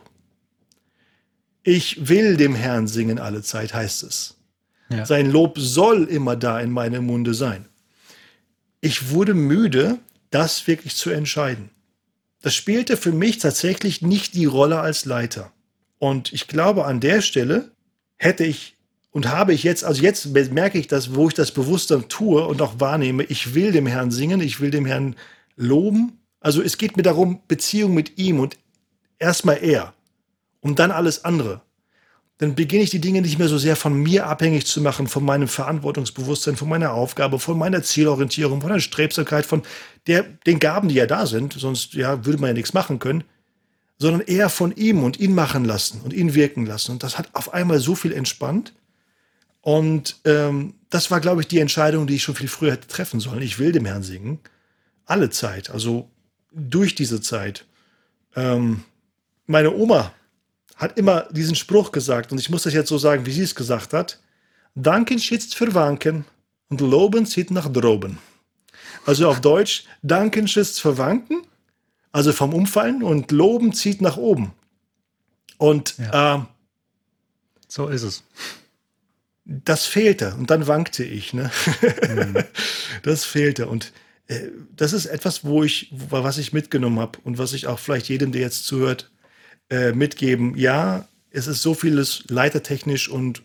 Ich 1.62 2.08
will 2.08 2.36
dem 2.36 2.54
Herrn 2.54 2.88
singen 2.88 3.18
alle 3.18 3.42
Zeit, 3.42 3.74
heißt 3.74 4.02
es. 4.04 4.36
Ja. 4.88 5.04
Sein 5.04 5.30
Lob 5.30 5.58
soll 5.58 6.04
immer 6.04 6.34
da 6.34 6.60
in 6.60 6.70
meinem 6.70 7.06
Munde 7.06 7.34
sein. 7.34 7.66
Ich 8.80 9.10
wurde 9.10 9.34
müde, 9.34 9.98
das 10.30 10.66
wirklich 10.66 10.96
zu 10.96 11.10
entscheiden. 11.10 11.70
Das 12.40 12.54
spielte 12.54 12.96
für 12.96 13.12
mich 13.12 13.38
tatsächlich 13.38 14.02
nicht 14.02 14.34
die 14.34 14.46
Rolle 14.46 14.80
als 14.80 15.04
Leiter. 15.04 15.52
Und 15.98 16.32
ich 16.32 16.48
glaube, 16.48 16.86
an 16.86 17.00
der 17.00 17.20
Stelle 17.20 17.70
hätte 18.16 18.44
ich 18.44 18.73
und 19.14 19.28
habe 19.28 19.54
ich 19.54 19.62
jetzt, 19.62 19.84
also 19.84 20.02
jetzt 20.02 20.26
merke 20.52 20.76
ich 20.76 20.88
das, 20.88 21.14
wo 21.14 21.28
ich 21.28 21.34
das 21.34 21.52
bewusster 21.52 22.08
tue 22.08 22.44
und 22.44 22.60
auch 22.60 22.80
wahrnehme, 22.80 23.22
ich 23.22 23.54
will 23.54 23.70
dem 23.70 23.86
Herrn 23.86 24.10
singen, 24.10 24.40
ich 24.40 24.60
will 24.60 24.72
dem 24.72 24.86
Herrn 24.86 25.14
loben. 25.54 26.18
Also 26.40 26.60
es 26.60 26.78
geht 26.78 26.96
mir 26.96 27.04
darum, 27.04 27.40
Beziehung 27.46 27.94
mit 27.94 28.18
ihm 28.18 28.40
und 28.40 28.58
erstmal 29.20 29.62
er 29.62 29.94
und 30.60 30.80
dann 30.80 30.90
alles 30.90 31.24
andere. 31.24 31.60
Dann 32.38 32.56
beginne 32.56 32.82
ich 32.82 32.90
die 32.90 33.00
Dinge 33.00 33.22
nicht 33.22 33.38
mehr 33.38 33.46
so 33.46 33.56
sehr 33.56 33.76
von 33.76 33.94
mir 33.94 34.26
abhängig 34.26 34.66
zu 34.66 34.80
machen, 34.80 35.06
von 35.06 35.24
meinem 35.24 35.46
Verantwortungsbewusstsein, 35.46 36.56
von 36.56 36.68
meiner 36.68 36.92
Aufgabe, 36.92 37.38
von 37.38 37.56
meiner 37.56 37.84
Zielorientierung, 37.84 38.60
von 38.62 38.72
der 38.72 38.80
Strebsamkeit, 38.80 39.46
von 39.46 39.62
der, 40.08 40.24
den 40.44 40.58
Gaben, 40.58 40.88
die 40.88 40.96
ja 40.96 41.06
da 41.06 41.26
sind, 41.26 41.52
sonst 41.52 41.94
ja, 41.94 42.26
würde 42.26 42.40
man 42.40 42.48
ja 42.48 42.54
nichts 42.54 42.74
machen 42.74 42.98
können 42.98 43.22
sondern 43.96 44.22
eher 44.22 44.48
von 44.48 44.72
ihm 44.72 45.04
und 45.04 45.20
ihn 45.20 45.36
machen 45.36 45.64
lassen 45.64 46.00
und 46.02 46.12
ihn 46.12 46.34
wirken 46.34 46.66
lassen. 46.66 46.90
Und 46.90 47.04
das 47.04 47.16
hat 47.16 47.28
auf 47.32 47.54
einmal 47.54 47.78
so 47.78 47.94
viel 47.94 48.12
entspannt. 48.12 48.74
Und 49.64 50.16
ähm, 50.24 50.74
das 50.90 51.10
war, 51.10 51.20
glaube 51.20 51.40
ich, 51.40 51.48
die 51.48 51.58
Entscheidung, 51.58 52.06
die 52.06 52.16
ich 52.16 52.22
schon 52.22 52.34
viel 52.34 52.48
früher 52.48 52.72
hätte 52.72 52.86
treffen 52.86 53.18
sollen. 53.18 53.42
Ich 53.42 53.58
will 53.58 53.72
dem 53.72 53.86
Herrn 53.86 54.02
singen. 54.02 54.38
Alle 55.06 55.30
Zeit, 55.30 55.70
also 55.70 56.08
durch 56.52 56.94
diese 56.94 57.20
Zeit. 57.20 57.64
Ähm, 58.36 58.84
meine 59.46 59.74
Oma 59.74 60.12
hat 60.76 60.98
immer 60.98 61.28
diesen 61.30 61.54
Spruch 61.54 61.92
gesagt, 61.92 62.30
und 62.30 62.38
ich 62.38 62.50
muss 62.50 62.64
das 62.64 62.74
jetzt 62.74 62.88
so 62.88 62.98
sagen, 62.98 63.26
wie 63.26 63.32
sie 63.32 63.42
es 63.42 63.54
gesagt 63.54 63.92
hat. 63.92 64.20
Danken 64.74 65.18
schützt 65.18 65.54
für 65.54 65.72
Wanken 65.74 66.24
und 66.68 66.80
Loben 66.80 67.26
zieht 67.26 67.50
nach 67.50 67.72
droben. 67.72 68.18
Also 69.06 69.28
auf 69.28 69.40
Deutsch, 69.40 69.84
Danken 70.02 70.46
schützt 70.48 70.80
für 70.80 70.98
Wanken 70.98 71.42
also 72.14 72.32
vom 72.32 72.54
Umfallen 72.54 73.02
und 73.02 73.32
Loben 73.32 73.72
zieht 73.72 74.00
nach 74.00 74.16
oben. 74.16 74.52
Und 75.58 75.98
ja. 75.98 76.36
äh, 76.36 76.40
so 77.66 77.88
ist 77.88 78.04
es. 78.04 78.22
Das 79.44 79.84
fehlte 79.84 80.34
und 80.36 80.50
dann 80.50 80.66
wankte 80.66 81.04
ich. 81.04 81.34
Ne? 81.34 81.50
Mhm. 82.08 82.44
Das 83.02 83.24
fehlte 83.24 83.66
und 83.66 83.92
äh, 84.28 84.48
das 84.74 84.92
ist 84.92 85.06
etwas, 85.06 85.44
wo 85.44 85.62
ich, 85.62 85.90
was 85.90 86.38
ich 86.38 86.52
mitgenommen 86.52 87.00
habe 87.00 87.18
und 87.24 87.36
was 87.36 87.52
ich 87.52 87.66
auch 87.66 87.78
vielleicht 87.78 88.08
jedem, 88.08 88.32
der 88.32 88.40
jetzt 88.40 88.64
zuhört, 88.64 89.10
äh, 89.68 89.92
mitgeben. 89.92 90.56
Ja, 90.56 91.08
es 91.30 91.46
ist 91.46 91.62
so 91.62 91.74
vieles 91.74 92.24
leitertechnisch 92.28 93.08
und 93.08 93.42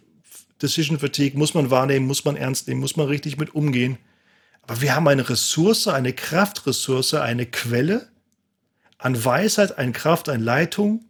Decision 0.62 1.00
Fatigue 1.00 1.38
muss 1.38 1.54
man 1.54 1.72
wahrnehmen, 1.72 2.06
muss 2.06 2.26
man 2.26 2.36
ernst 2.36 2.68
nehmen, 2.68 2.82
muss 2.82 2.98
man 2.98 3.08
richtig 3.08 3.38
mit 3.38 3.56
umgehen. 3.56 3.98
Aber 4.62 4.82
wir 4.82 4.96
haben 4.96 5.08
eine 5.08 5.28
Ressource, 5.28 5.88
eine 5.88 6.14
Kraftressource, 6.14 7.16
eine 7.16 7.46
Quelle, 7.46 8.10
an 8.98 9.24
Weisheit, 9.24 9.78
an 9.78 9.94
Kraft, 9.94 10.30
an 10.30 10.42
Leitung, 10.42 11.06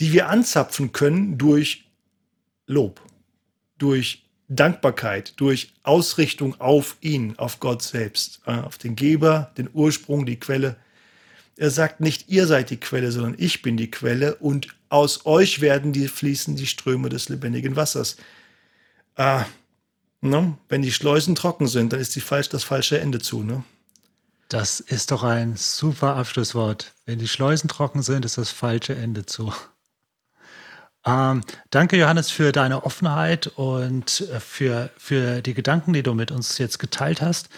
die 0.00 0.12
wir 0.12 0.28
anzapfen 0.28 0.92
können 0.92 1.38
durch 1.38 1.90
Lob, 2.66 3.00
durch 3.78 4.24
Dankbarkeit, 4.48 5.34
durch 5.36 5.72
Ausrichtung 5.82 6.58
auf 6.60 6.96
ihn, 7.00 7.34
auf 7.38 7.60
Gott 7.60 7.82
selbst, 7.82 8.40
äh, 8.46 8.52
auf 8.52 8.78
den 8.78 8.96
Geber, 8.96 9.52
den 9.58 9.68
Ursprung, 9.72 10.24
die 10.26 10.40
Quelle. 10.40 10.76
Er 11.56 11.70
sagt 11.70 12.00
nicht, 12.00 12.28
ihr 12.28 12.46
seid 12.46 12.70
die 12.70 12.78
Quelle, 12.78 13.12
sondern 13.12 13.34
ich 13.36 13.62
bin 13.62 13.76
die 13.76 13.90
Quelle 13.90 14.36
und 14.36 14.68
aus 14.88 15.26
euch 15.26 15.60
werden 15.60 15.92
die 15.92 16.08
fließen 16.08 16.56
die 16.56 16.66
Ströme 16.66 17.10
des 17.10 17.28
lebendigen 17.28 17.76
Wassers. 17.76 18.16
Äh, 19.16 19.42
ne? 20.22 20.56
Wenn 20.68 20.82
die 20.82 20.92
Schleusen 20.92 21.34
trocken 21.34 21.66
sind, 21.66 21.92
dann 21.92 22.00
ist 22.00 22.16
die 22.16 22.20
falsch, 22.20 22.48
das 22.48 22.64
falsche 22.64 22.98
Ende 22.98 23.18
zu. 23.18 23.42
Ne? 23.42 23.64
Das 24.48 24.80
ist 24.80 25.10
doch 25.10 25.24
ein 25.24 25.56
super 25.56 26.16
Abschlusswort. 26.16 26.94
Wenn 27.04 27.18
die 27.18 27.28
Schleusen 27.28 27.68
trocken 27.68 28.00
sind, 28.00 28.24
ist 28.24 28.38
das 28.38 28.50
falsche 28.50 28.94
Ende 28.94 29.26
zu. 29.26 29.52
Ähm, 31.08 31.42
danke, 31.70 31.96
Johannes, 31.96 32.30
für 32.30 32.52
deine 32.52 32.84
Offenheit 32.84 33.46
und 33.46 34.20
äh, 34.20 34.40
für, 34.40 34.90
für 34.98 35.40
die 35.40 35.54
Gedanken, 35.54 35.94
die 35.94 36.02
du 36.02 36.12
mit 36.12 36.30
uns 36.30 36.58
jetzt 36.58 36.78
geteilt 36.78 37.22
hast. 37.22 37.48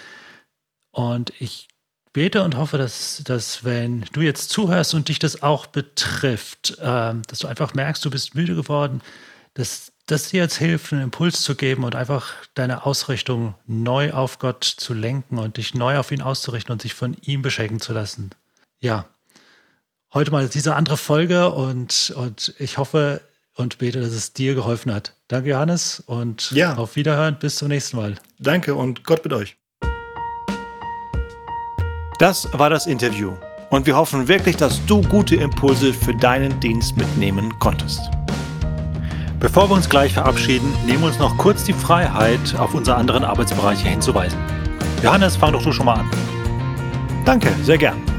Und 0.93 1.33
ich 1.41 1.67
bete 2.13 2.45
und 2.45 2.57
hoffe, 2.57 2.79
dass, 2.79 3.23
dass 3.25 3.65
wenn 3.65 4.03
du 4.13 4.21
jetzt 4.21 4.51
zuhörst 4.51 4.95
und 4.95 5.09
dich 5.09 5.19
das 5.19 5.43
auch 5.43 5.67
betrifft, 5.67 6.79
ähm, 6.81 7.23
dass 7.27 7.41
du 7.41 7.49
einfach 7.49 7.75
merkst, 7.75 8.05
du 8.05 8.11
bist 8.11 8.37
müde 8.37 8.55
geworden, 8.55 9.01
dass 9.55 9.93
das 10.07 10.29
dir 10.29 10.43
jetzt 10.43 10.57
hilft, 10.57 10.93
einen 10.93 11.03
Impuls 11.03 11.43
zu 11.43 11.57
geben 11.57 11.83
und 11.83 11.97
einfach 11.97 12.35
deine 12.55 12.87
Ausrichtung 12.87 13.55
neu 13.67 14.13
auf 14.13 14.39
Gott 14.39 14.63
zu 14.65 14.95
lenken 14.95 15.39
und 15.39 15.57
dich 15.57 15.75
neu 15.75 15.99
auf 15.99 16.13
ihn 16.13 16.23
auszurichten 16.23 16.73
und 16.73 16.83
sich 16.83 16.95
von 16.95 17.17
ihm 17.23 17.43
beschenken 17.43 17.81
zu 17.81 17.93
lassen. 17.93 18.31
Ja, 18.79 19.07
heute 20.15 20.31
mal 20.31 20.49
diese 20.49 20.77
andere 20.77 20.97
Folge 20.97 21.51
und, 21.51 22.13
und 22.17 22.55
ich 22.59 22.79
hoffe 22.79 23.21
und 23.55 23.79
bete, 23.79 24.01
dass 24.01 24.13
es 24.13 24.33
dir 24.33 24.55
geholfen 24.55 24.93
hat. 24.93 25.15
Danke, 25.29 25.51
Johannes, 25.51 26.03
und 26.07 26.51
ja. 26.53 26.75
auf 26.77 26.97
Wiederhören. 26.97 27.39
Bis 27.39 27.57
zum 27.57 27.69
nächsten 27.69 27.97
Mal. 27.97 28.17
Danke 28.39 28.75
und 28.75 29.05
Gott 29.05 29.25
mit 29.25 29.33
euch. 29.33 29.57
Das 32.19 32.49
war 32.53 32.69
das 32.69 32.87
Interview. 32.87 33.33
Und 33.71 33.87
wir 33.87 33.97
hoffen 33.97 34.29
wirklich, 34.29 34.57
dass 34.57 34.85
du 34.87 35.01
gute 35.03 35.37
Impulse 35.37 35.95
für 35.95 36.15
deinen 36.15 36.59
Dienst 36.61 36.97
mitnehmen 36.97 37.57
konntest. 37.61 38.01
Bevor 39.39 39.71
wir 39.71 39.75
uns 39.75 39.89
gleich 39.89 40.13
verabschieden, 40.13 40.71
nehmen 40.85 41.01
wir 41.01 41.09
uns 41.09 41.19
noch 41.19 41.39
kurz 41.39 41.65
die 41.65 41.73
Freiheit, 41.73 42.55
auf 42.59 42.75
unsere 42.75 42.97
anderen 42.97 43.25
Arbeitsbereiche 43.25 43.89
hinzuweisen. 43.89 44.39
Johannes, 45.03 45.37
fang 45.37 45.53
doch 45.53 45.63
du 45.63 45.73
schon 45.73 45.87
mal 45.87 46.01
an. 46.01 46.11
Danke, 47.25 47.55
sehr 47.63 47.79
gern. 47.79 48.10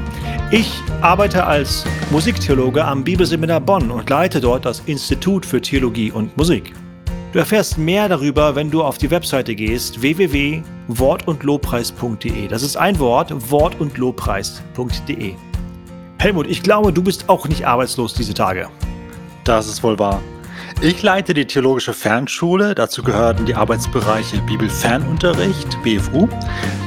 Ich 0.54 0.82
arbeite 1.00 1.46
als 1.46 1.86
Musiktheologe 2.10 2.84
am 2.84 3.04
Bibelseminar 3.04 3.58
Bonn 3.58 3.90
und 3.90 4.10
leite 4.10 4.38
dort 4.38 4.66
das 4.66 4.80
Institut 4.80 5.46
für 5.46 5.62
Theologie 5.62 6.12
und 6.12 6.36
Musik. 6.36 6.74
Du 7.32 7.38
erfährst 7.38 7.78
mehr 7.78 8.06
darüber, 8.06 8.54
wenn 8.54 8.70
du 8.70 8.82
auf 8.82 8.98
die 8.98 9.10
Webseite 9.10 9.54
gehst 9.54 10.02
www.wortundlobpreis.de. 10.02 12.48
Das 12.48 12.62
ist 12.62 12.76
ein 12.76 12.98
Wort, 12.98 13.32
wortundlobpreis.de. 13.50 15.34
Helmut, 16.18 16.46
ich 16.46 16.62
glaube, 16.62 16.92
du 16.92 17.02
bist 17.02 17.30
auch 17.30 17.48
nicht 17.48 17.66
arbeitslos 17.66 18.12
diese 18.12 18.34
Tage. 18.34 18.68
Das 19.44 19.68
ist 19.68 19.82
wohl 19.82 19.98
wahr. 19.98 20.20
Ich 20.80 21.02
leite 21.02 21.34
die 21.34 21.46
Theologische 21.46 21.92
Fernschule. 21.92 22.74
Dazu 22.74 23.02
gehören 23.02 23.44
die 23.46 23.54
Arbeitsbereiche 23.54 24.40
Bibelfernunterricht, 24.42 25.76
BFU, 25.82 26.28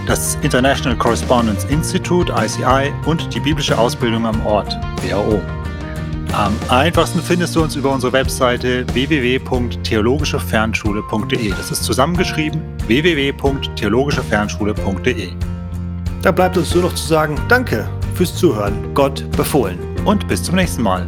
das 0.07 0.37
International 0.41 0.97
Correspondence 0.97 1.65
Institute, 1.65 2.33
ICI 2.33 2.91
und 3.05 3.31
die 3.33 3.39
biblische 3.39 3.77
Ausbildung 3.77 4.25
am 4.25 4.45
Ort, 4.45 4.75
WHO. 5.01 5.41
Am 6.33 6.53
einfachsten 6.67 7.21
findest 7.21 7.55
du 7.55 7.63
uns 7.63 7.77
über 7.77 7.91
unsere 7.91 8.11
Webseite 8.11 8.85
www.theologischefernschule.de. 8.93 11.49
Das 11.51 11.71
ist 11.71 11.85
zusammengeschrieben 11.85 12.61
www.theologischefernschule.de. 12.87 15.29
Da 16.21 16.31
bleibt 16.31 16.57
uns 16.57 16.73
nur 16.73 16.83
noch 16.83 16.95
zu 16.95 17.07
sagen, 17.07 17.39
danke 17.47 17.89
fürs 18.15 18.35
Zuhören. 18.35 18.93
Gott 18.93 19.23
befohlen. 19.37 19.79
Und 20.05 20.27
bis 20.27 20.43
zum 20.43 20.55
nächsten 20.55 20.81
Mal. 20.81 21.07